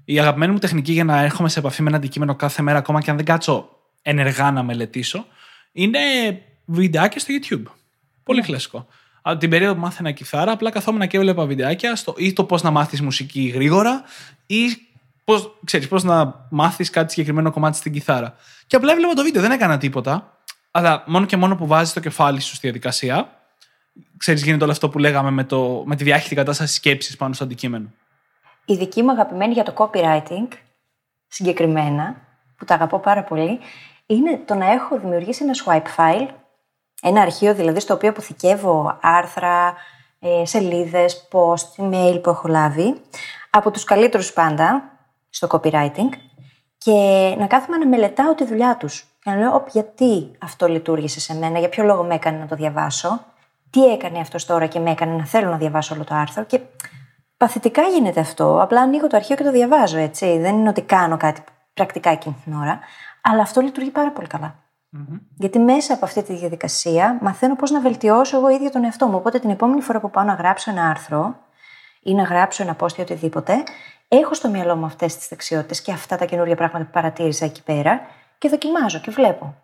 [0.05, 3.01] Η αγαπημένη μου τεχνική για να έρχομαι σε επαφή με ένα αντικείμενο κάθε μέρα, ακόμα
[3.01, 3.69] και αν δεν κάτσω
[4.03, 5.27] ενεργά να μελετήσω,
[5.73, 5.99] είναι
[6.65, 7.63] βιντεάκια στο YouTube.
[8.23, 8.87] Πολύ κλασικό.
[9.31, 12.63] Από την περίοδο που μάθαινα κιθάρα, απλά καθόμουν και έβλεπα βιντεάκια στο, ή το πώς
[12.63, 14.03] να μάθεις μουσική γρήγορα
[14.47, 14.59] ή
[15.25, 18.37] πώς, ξέρεις, πώς να μάθεις κάτι συγκεκριμένο κομμάτι στην κιθάρα.
[18.67, 20.39] Και απλά έβλεπα το βίντεο, δεν έκανα τίποτα.
[20.71, 23.41] Αλλά μόνο και μόνο που βάζεις το κεφάλι σου στη διαδικασία,
[24.17, 27.45] ξέρεις, γίνεται όλο αυτό που λέγαμε με, το, με τη διάχυτη κατάσταση σκέψης πάνω στο
[27.45, 27.93] αντικείμενο.
[28.65, 30.49] Η δική μου αγαπημένη για το copywriting,
[31.27, 32.17] συγκεκριμένα,
[32.57, 33.59] που τα αγαπώ πάρα πολύ,
[34.07, 36.29] είναι το να έχω δημιουργήσει ένα swipe file,
[37.03, 39.75] ένα αρχείο δηλαδή στο οποίο αποθηκεύω άρθρα,
[40.21, 43.01] ε, σελίδες, post, email που έχω λάβει,
[43.51, 44.83] από τους καλύτερους πάντα
[45.31, 46.09] στο copywriting
[46.79, 49.01] και να κάθομαι να μελετάω τη δουλειά τους.
[49.23, 52.47] Και να λέω, «Οπ, γιατί αυτό λειτουργήσε σε μένα, για ποιο λόγο με έκανε να
[52.47, 53.21] το διαβάσω,
[53.71, 56.61] τι έκανε αυτός τώρα και με έκανε να θέλω να διαβάσω όλο το άρθρο; Και
[57.37, 58.63] παθητικά γίνεται αυτό.
[58.63, 60.39] Απλά ανοίγω το αρχείο και το διαβάζω, έτσι.
[60.39, 61.43] Δεν είναι ότι κάνω κάτι
[61.75, 62.81] πρακτικά εκείνη την ώρα.
[63.23, 64.55] Αλλά αυτό λειτουργεί πάρα πολύ καλά.
[65.35, 69.17] Γιατί μέσα από αυτή τη διαδικασία μαθαίνω πώς να βελτιώσω εγώ ίδια τον εαυτό μου.
[69.17, 71.37] Οπότε την επόμενη φορά που πάω να γράψω ένα άρθρο
[72.03, 73.63] ή να γράψω ένα post ή οτιδήποτε,
[74.09, 77.63] έχω στο μυαλό μου αυτές τις δεξιότητες και αυτά τα καινούργια πράγματα που παρατήρησα εκεί
[77.63, 78.01] πέρα
[78.39, 79.55] και δοκιμάζω και βλέπω.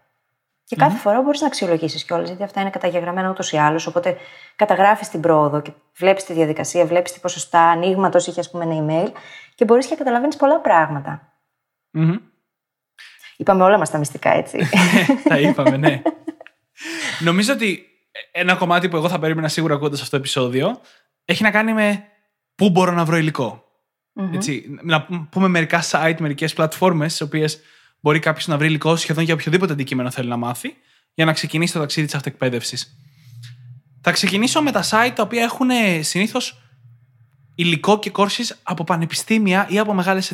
[0.67, 3.87] Και καθε φορά μπορείς να αξιολογήσεις κιόλας, γιατί αυτά είναι καταγεγραμμένα ούτως ή άλλως.
[3.87, 4.17] Οπότε
[4.57, 8.87] καταγράφεις την πρόοδο και βλέπεις τη διαδικασία, βλέπεις τι ποσοστά ανοίγματος είχε, ας πούμε, ένα
[8.87, 9.13] email
[9.55, 11.33] και μπορείς και καταλαβαίνεις πολλά πράγματα.
[11.91, 12.17] Μμμ.
[13.37, 14.59] Είπαμε όλα μας τα μυστικά, έτσι.
[15.29, 16.03] τα είπαμε, ναι.
[17.27, 17.87] Νομίζω ότι
[18.33, 20.81] ένα κομμάτι που εγώ θα περίμενα σίγουρα ακούγοντας αυτό το επεισόδιο
[21.25, 22.05] έχει να κάνει με
[22.55, 23.65] πού μπορώ να βρω υλικό.
[24.33, 27.61] Έτσι, να πούμε μερικά site, μερικές πλατφόρμες, στις οποίες
[28.01, 30.77] μπορεί κάποιος να βρει υλικό σχεδόν για οποιοδήποτε αντικείμενο θέλει να μάθει,
[31.15, 32.97] για να ξεκινήσει το ταξίδι της αυτοεκπαίδευσης.
[34.01, 35.69] Θα ξεκινήσω με τα site τα οποία έχουν
[36.01, 36.63] συνήθως
[37.55, 40.31] υλικό και courses από πανεπιστήμια ή από μεγάλες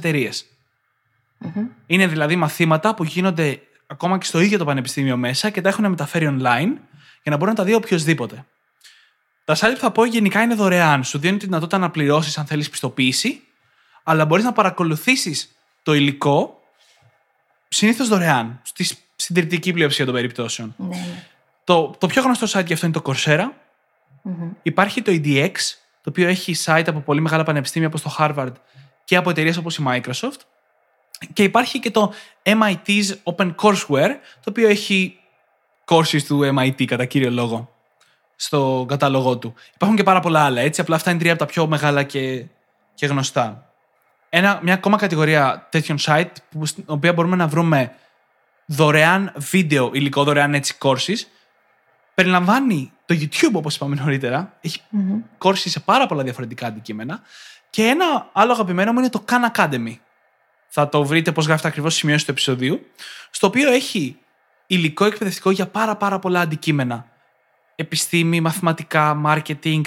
[1.87, 5.89] Είναι δηλαδή μαθήματα που γίνονται ακόμα και στο ίδιο το πανεπιστήμιο μέσα και τα έχουν
[5.89, 6.73] μεταφέρει online
[7.23, 8.45] για να μπορεί να τα δει οποιοδήποτε.
[9.45, 11.05] Τα site που θα πω γενικά είναι δωρεάν.
[11.05, 13.41] Σου δίνουν τη δυνατότητα να πληρώσεις αν θέλεις πιστοποίηση,
[14.03, 16.61] αλλά μπορείς να παρακολουθήσεις το υλικό
[17.69, 18.61] συνήθως δωρεάν.
[18.63, 20.75] Στη συντηρητική πλειοψηφία των περιπτώσεων.
[20.79, 21.25] Ναι, ναι.
[21.65, 23.45] Το, το πιο γνωστό site για αυτό είναι το Coursera.
[24.63, 25.53] Υπάρχει το EDX,
[26.03, 28.53] το οποίο έχει site από πολύ μεγάλα πανεπιστήμια όπως το Harvard
[29.05, 30.41] και από εταιρείες όπως η Microsoft.
[31.33, 32.13] Και υπάρχει και το
[32.43, 35.19] MIT's Open Courseware, το οποίο έχει
[35.85, 37.75] courses του MIT κατά κύριο λόγο
[38.37, 39.55] στο κατάλογό του.
[39.75, 40.81] Υπάρχουν και πάρα πολλά άλλα, έτσι.
[40.81, 42.45] Απλά αυτά είναι τρία από τα πιο μεγάλα και,
[42.95, 43.71] και γνωστά.
[44.29, 47.95] Ένα, μια ακόμα κατηγορία τέτοιων site, που, στην οποία μπορούμε να βρούμε
[48.67, 51.19] δωρεάν βίντεο, υλικό δωρεάν έτσι courses,
[52.15, 54.57] περιλαμβάνει το YouTube, όπως είπαμε νωρίτερα.
[54.61, 54.81] Έχει
[55.39, 57.21] courses σε πάρα πολλά διαφορετικά αντικείμενα.
[57.71, 59.95] Και ένα άλλο αγαπημένο μου είναι το Khan Academy.
[60.73, 62.87] Θα το βρείτε πώς γράφεται ακριβώς σημειώσει του επεισοδίου.
[63.31, 64.19] Στο οποίο έχει
[64.67, 67.07] υλικό εκπαιδευτικό για πάρα πάρα πολλά αντικείμενα.
[67.75, 69.81] Επιστήμη, μαθηματικά, marketing,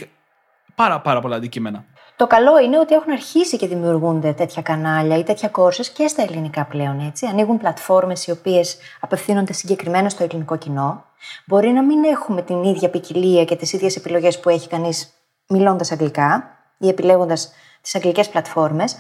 [0.75, 1.85] πάρα πάρα πολλά αντικείμενα.
[2.15, 6.21] Το καλό είναι ότι έχουν αρχίσει και δημιουργούνται τέτοια κανάλια ή τέτοια κόρσες και στα
[6.21, 6.99] ελληνικά πλέον.
[6.99, 7.25] Έτσι.
[7.25, 11.05] Ανοίγουν πλατφόρμες οι οποίες απευθύνονται συγκεκριμένα στο ελληνικό κοινό.
[11.45, 15.13] Μπορεί να μην έχουμε την ίδια ποικιλία και τις ίδιες επιλογές που έχει κανείς
[15.47, 18.95] μιλώντας αγγλικά ή επιλέγοντας τις αγγλικές πλατφόρμες.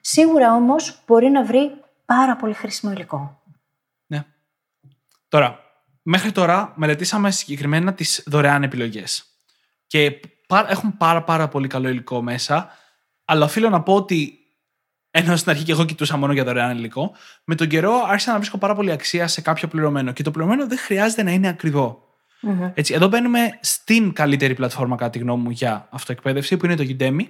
[0.00, 1.70] Σίγουρα όμως μπορεί να βρει
[2.04, 3.42] πάρα πολύ χρήσιμο υλικό.
[4.06, 4.24] Ναι.
[5.28, 5.58] Τώρα,
[6.02, 9.24] μέχρι τώρα μελετήσαμε συγκεκριμένα τις δωρεάν επιλογές.
[9.86, 10.20] Και
[10.68, 12.70] έχουν πάρα πάρα πολύ καλό υλικό μέσα,
[13.24, 14.34] αλλά οφείλω να πω ότι
[15.10, 17.12] ενώ στην αρχή και εγώ κοιτούσα μόνο για δωρεάν υλικό,
[17.44, 20.12] με τον καιρό άρχισα να βρίσκω πάρα πολύ αξία σε κάποιο πληρωμένο.
[20.12, 22.04] Και το πληρωμένο δεν χρειάζεται να είναι ακριβό.
[22.42, 22.70] Mm-hmm.
[22.74, 26.84] Έτσι, εδώ μπαίνουμε στην καλύτερη πλατφόρμα, κατά τη γνώμη μου, για αυτοεκπαίδευση, που είναι το
[26.88, 27.26] Udemy,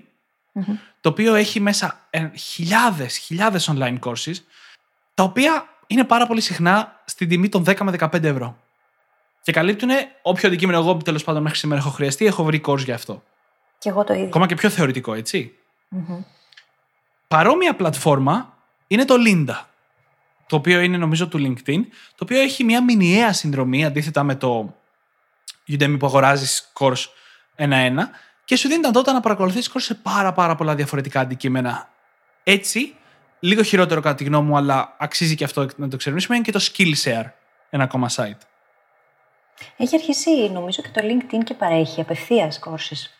[0.54, 0.76] mm-hmm.
[1.00, 4.34] το οποίο έχει μέσα χιλιάδες χιλιάδες online courses,
[5.14, 8.56] τα οποία είναι πάρα πολύ συχνά στην τιμή των 10 με 15 ευρώ.
[9.42, 9.90] Και καλύπτουν
[10.22, 13.22] όποιο αντικείμενο εγώ τέλος πάντων μέχρι σήμερα έχω χρειαστεί, έχω βρει course για αυτό.
[13.78, 14.26] Και εγώ το ίδιο.
[14.26, 15.54] Ακόμα και πιο θεωρητικό, έτσι.
[15.94, 16.24] Mm-hmm.
[17.28, 19.64] Παρόμοια πλατφόρμα είναι το Linda,
[20.46, 21.80] το οποίο είναι νομίζω του LinkedIn,
[22.14, 24.74] το οποίο έχει μια μηνιαία συνδρομή αντίθετα με το
[25.68, 27.04] Udemy που αγοράζεις course
[27.54, 28.10] ένα-ένα
[28.50, 31.88] και σου δίνει δυνατότητα να παρακολουθήσει course σε πάρα, πάρα πολλά διαφορετικά αντικείμενα.
[32.44, 32.94] Έτσι,
[33.40, 36.52] λίγο χειρότερο κατά τη γνώμη μου, αλλά αξίζει και αυτό να το ξερευνήσουμε, είναι και
[36.52, 37.30] το Skillshare,
[37.70, 38.40] ένα ακόμα site.
[39.76, 43.10] Έχει αρχίσει, νομίζω, και το LinkedIn και παρέχει απευθείας courses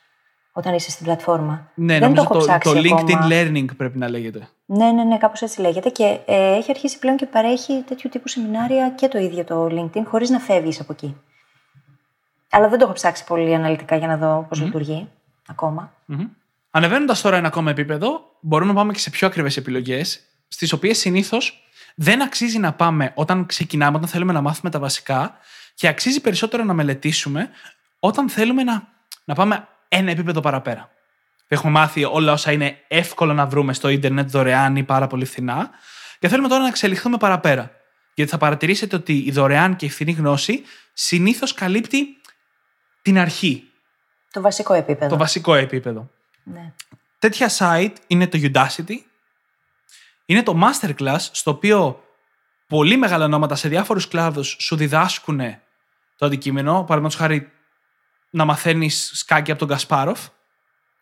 [0.53, 1.71] όταν είσαι στην πλατφόρμα.
[1.75, 3.29] Ναι, Δεν νομίζω το, το, το, LinkedIn ακόμα.
[3.31, 4.49] Learning πρέπει να λέγεται.
[4.67, 5.89] Ναι, ναι, ναι, κάπως έτσι λέγεται.
[5.89, 10.03] Και ε, έχει αρχίσει πλέον και παρέχει τέτοιου τύπου σεμινάρια και το ίδιο το LinkedIn,
[10.07, 11.17] χωρίς να φεύγεις από εκεί.
[12.51, 14.65] Αλλά δεν το έχω ψάξει πολύ αναλυτικά για να δω πώς mm-hmm.
[14.65, 15.09] λειτουργεί
[15.51, 15.95] ακόμα.
[16.09, 16.29] Mm-hmm.
[16.71, 20.99] Ανεβαίνοντας τώρα ένα ακόμα επίπεδο, μπορούμε να πάμε και σε πιο ακριβές επιλογές, στις οποίες
[20.99, 25.37] συνήθως δεν αξίζει να πάμε όταν ξεκινάμε, όταν θέλουμε να μάθουμε τα βασικά,
[25.75, 27.51] και αξίζει περισσότερο να μελετήσουμε
[27.99, 28.89] όταν θέλουμε να,
[29.25, 30.91] να πάμε ένα επίπεδο παραπέρα.
[31.49, 35.71] Έχουμε μάθει όλα όσα είναι εύκολο να βρούμε στο ίντερνετ δωρεάν ή πάρα πολύ φθηνά
[36.19, 37.71] και θέλουμε τώρα να εξελιχθούμε παραπέρα.
[38.15, 42.07] Γιατί θα παρατηρήσετε ότι η δωρεάν και η φθηνή γνώση συνήθως καλύπτει
[43.03, 43.70] την αρχή.
[44.33, 45.11] Το βασικό επίπεδο.
[45.11, 46.11] Το βασικό επίπεδο.
[46.43, 46.73] Ναι.
[47.19, 48.95] Τέτοια site είναι το Udacity.
[50.27, 52.05] Είναι το Masterclass, στο οποίο
[52.67, 55.41] πολύ μεγάλα ονόματα σε διάφορους κλάδους σου διδάσκουν
[56.17, 56.73] το αντικείμενο.
[56.73, 57.51] Παραδείγματος χάρη
[58.31, 60.27] να μαθαίνεις σκάκι από τον Κασπάροφ.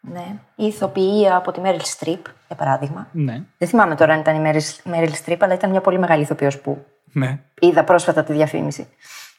[0.01, 0.41] Ναι.
[0.55, 3.09] Η ηθοποιία από τη Μέριλ Στριπ, για παράδειγμα.
[3.13, 3.43] Ναι.
[3.59, 4.41] Δεν θυμάμαι τώρα αν ήταν η
[4.85, 7.41] Μέριλ Στριπ, αλλά ήταν μια πολύ μεγάλη ηθοποιός που ναι.
[7.61, 8.89] είδα πρόσφατα τη διαφήμιση.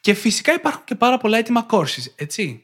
[0.02, 2.64] Και φυσικά υπάρχουν και πάρα πολλά έτοιμα courses, έτσι.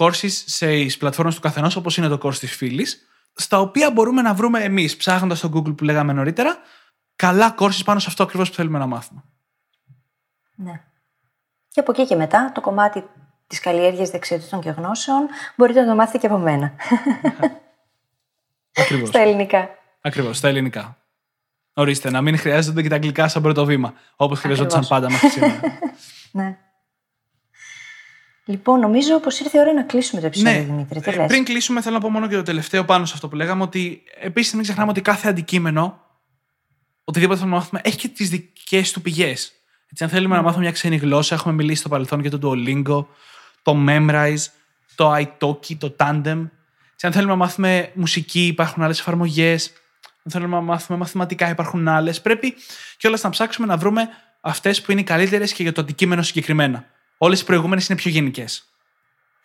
[0.00, 0.66] Courses σε
[0.98, 4.96] πλατφόρμες του καθενός, όπως είναι το course της φίλης, στα οποία μπορούμε να βρούμε εμείς,
[4.96, 6.58] ψάχνοντας στο Google που λέγαμε νωρίτερα,
[7.16, 9.22] καλά courses πάνω σε αυτό ακριβώς που θέλουμε να μάθουμε.
[10.54, 10.82] Ναι.
[11.68, 13.04] Και από εκεί και μετά, το κομμάτι
[13.46, 16.72] της καλλιέργειας δεξιοτήτων και γνώσεων μπορείτε να το μάθετε και από μένα.
[18.80, 19.08] Ακριβώς.
[19.08, 19.68] στα ελληνικά.
[20.00, 20.96] Ακριβώς, στα ελληνικά.
[21.72, 25.60] Ορίστε, να μην χρειάζονται και τα αγγλικά σαν πρώτο βήμα, όπως χρειαζόταν πάντα μέχρι σήμερα.
[26.32, 26.58] ναι.
[28.44, 30.64] Λοιπόν, νομίζω πως ήρθε η ώρα να κλείσουμε το επεισόδιο, ναι.
[30.64, 31.00] Δημήτρη.
[31.00, 33.28] Τι Ε, λες; πριν κλείσουμε, θέλω να πω μόνο και το τελευταίο πάνω σε αυτό
[33.28, 36.00] που λέγαμε, ότι επίσης μην ξεχνάμε ότι κάθε αντικείμενο,
[37.04, 39.52] οτιδήποτε θέλουμε να μάθουμε, έχει και τις δικές του πηγές.
[39.90, 43.06] Έτσι, αν θέλουμε να μάθουμε μια ξένη γλώσσα, έχουμε μιλήσει στο παρελθόν για το Duolingo,
[43.62, 44.44] το Memrise,
[44.94, 46.48] το iTalki, το Tandem.
[46.92, 49.72] Έτσι, αν θέλουμε να μάθουμε μουσική, υπάρχουν άλλες εφαρμογές.
[50.24, 52.20] Αν θέλουμε να μάθουμε μαθηματικά, υπάρχουν άλλες.
[52.20, 52.54] Πρέπει
[52.98, 54.08] κιόλας να ψάξουμε να βρούμε
[54.40, 56.84] αυτές που είναι οι καλύτερες και για το αντικείμενο συγκεκριμένα.
[57.22, 58.64] Όλες οι προηγούμενες είναι πιο γενικές.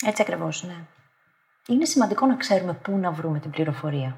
[0.05, 0.75] Έτσι ακριβώς, ναι.
[1.67, 4.17] Είναι σημαντικό να ξέρουμε πού να βρούμε την πληροφορία.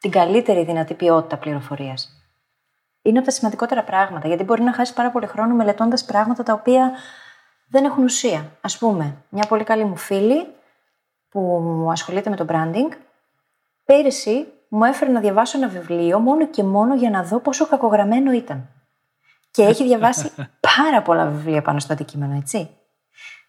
[0.00, 2.22] Την καλύτερη δυνατή ποιότητα πληροφορίας.
[3.02, 6.52] Είναι από τα σημαντικότερα πράγματα, γιατί μπορεί να χάσει πάρα πολύ χρόνο μελετώντας πράγματα τα
[6.52, 6.92] οποία
[7.68, 8.38] δεν έχουν ουσία.
[8.60, 10.46] Α πούμε, μια πολύ καλή μου φίλη
[11.28, 12.96] που ασχολείται με το branding,
[13.84, 18.32] πέρυσι μου έφερε να διαβάσω ένα βιβλίο μόνο και μόνο για να δω πόσο κακογραμμένο
[18.32, 18.70] ήταν.
[19.56, 22.70] Και έχει διαβάσει πάρα πολλά βιβλία πάνω στο αντικείμενο, έτσι.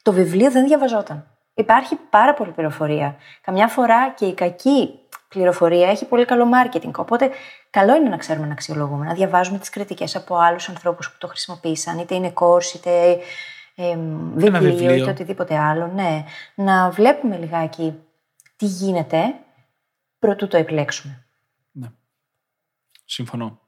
[0.02, 1.38] Το βιβλίο δεν διαβαζόταν.
[1.54, 3.16] Υπάρχει πάρα πολλή πληροφορία.
[3.42, 6.92] Καμιά φορά και η κακή πληροφορία έχει πολύ καλό marketing.
[6.96, 7.30] Οπότε,
[7.70, 11.28] καλό είναι να ξέρουμε να αξιολογούμε, να διαβάζουμε τις κριτικές από άλλους ανθρώπους που το
[11.28, 13.18] χρησιμοποίησαν, είτε είναι course, είτε
[13.76, 13.98] ε,
[14.34, 15.88] βιβλίο, βιβλίο, είτε οτιδήποτε άλλο.
[15.88, 16.24] Ναι,
[16.56, 17.94] να βλέπουμε λιγάκι
[18.56, 19.36] τι γίνεται
[20.20, 21.26] προτού το επιλέξουμε.
[21.72, 21.88] Ναι.
[23.06, 23.60] Συμφωνώ.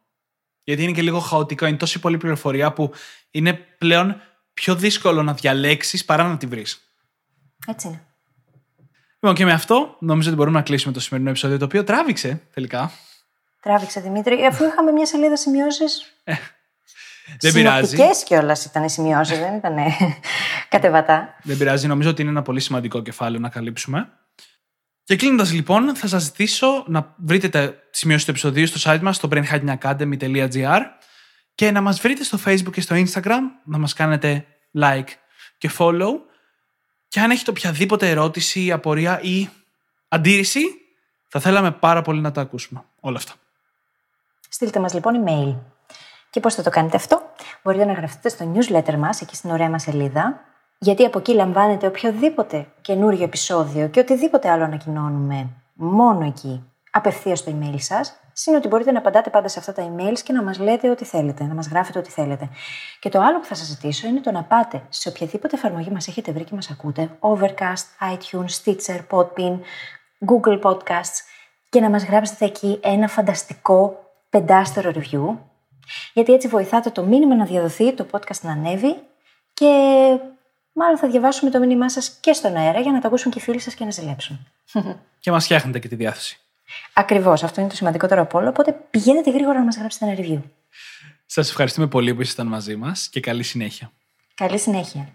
[0.70, 1.66] Γιατί είναι και λίγο χαοτικό.
[1.66, 2.92] Είναι τόση πολλή πληροφορία που
[3.32, 4.22] είναι πλέον
[4.54, 6.94] πιο δύσκολο να διαλέξεις παρά να τη βρεις.
[7.68, 8.04] Έτσι είναι.
[9.14, 12.42] Λοιπόν, και με αυτό νομίζω ότι μπορούμε να κλείσουμε το σημερινό επεισόδιο, το οποίο τράβηξε
[12.54, 12.92] τελικά.
[13.62, 16.14] Τράβηξε, Δημήτρη, αφού είχαμε μια σελίδα σημειώσεις.
[16.24, 16.34] Ε,
[17.40, 17.90] δεν πειράζει.
[17.90, 19.76] Συνοπτικές κιόλας ήταν οι σημειώσεις, δεν ήταν
[20.70, 21.36] κατεβατά.
[21.44, 24.10] Δεν πειράζει, νομίζω ότι είναι ένα πολύ σημαντικό κεφάλαιο να καλύψουμε.
[25.10, 29.16] Και κλείνοντας λοιπόν, θα σας ζητήσω να βρείτε τα σημειώσεις του επεισοδίου στο site μας,
[29.16, 30.82] στο brainhackingacademy.gr
[31.56, 34.46] και να μας βρείτε στο Facebook και στο Instagram, να μας κάνετε
[34.80, 35.08] like
[35.58, 36.10] και follow.
[37.08, 39.50] Και αν έχετε οποιαδήποτε ερώτηση, απορία ή
[40.08, 40.62] αντίρρηση,
[41.28, 42.84] θα θέλαμε πάρα πολύ να τα ακούσουμε.
[43.00, 43.34] Όλα αυτά.
[44.50, 45.56] Στείλτε μας λοιπόν email.
[46.30, 47.22] Και πώς θα το κάνετε αυτό;
[47.64, 50.49] Μπορείτε να γραφτείτε στο newsletter μας, εκεί στην ωραία μας σελίδα,
[50.80, 57.52] γιατί από εκεί λαμβάνετε οποιοδήποτε καινούριο επεισόδιο και οτιδήποτε άλλο ανακοινώνουμε μόνο εκεί, απευθείας στο
[57.60, 58.14] email σας.
[58.34, 61.06] Συν ότι μπορείτε να απαντάτε πάντα σε αυτά τα emails και να μας λέτε ό,τι
[61.06, 62.50] θέλετε, να μας γράφετε ό,τι θέλετε.
[63.00, 66.08] Και το άλλο που θα σας ζητήσω είναι το να πάτε σε οποιαδήποτε εφαρμογή μας
[66.08, 69.60] έχετε βρει και μας ακούτε, Overcast, iTunes, Stitcher, Podbean,
[70.26, 71.20] Google Podcasts,
[71.70, 74.00] και να μας γράψετε εκεί ένα φανταστικό
[74.30, 75.38] πεντάστερο review.
[76.14, 78.96] Γιατί έτσι βοηθάτε το μήνυμα να διαδοθεί, το podcast να ανέβει
[79.54, 79.66] και
[80.74, 83.42] μάλλον θα διαβάσουμε το μήνυμά σας και στον αέρα για να το ακούσουν και οι
[83.42, 84.48] φίλοι σας και να ζηλέψουν.
[85.20, 86.40] Και μας φτιάχνετε και τη διάθεση.
[86.94, 87.44] Ακριβώς.
[87.44, 88.50] Αυτό είναι το σημαντικότερο από όλο.
[88.50, 90.42] Οπότε πηγαίνετε γρήγορα να μας γράψετε ένα review.
[91.26, 93.92] Σας ευχαριστούμε πολύ που ήσασταν μαζί μας και καλή συνέχεια.
[94.36, 95.10] Καλή συνέχεια.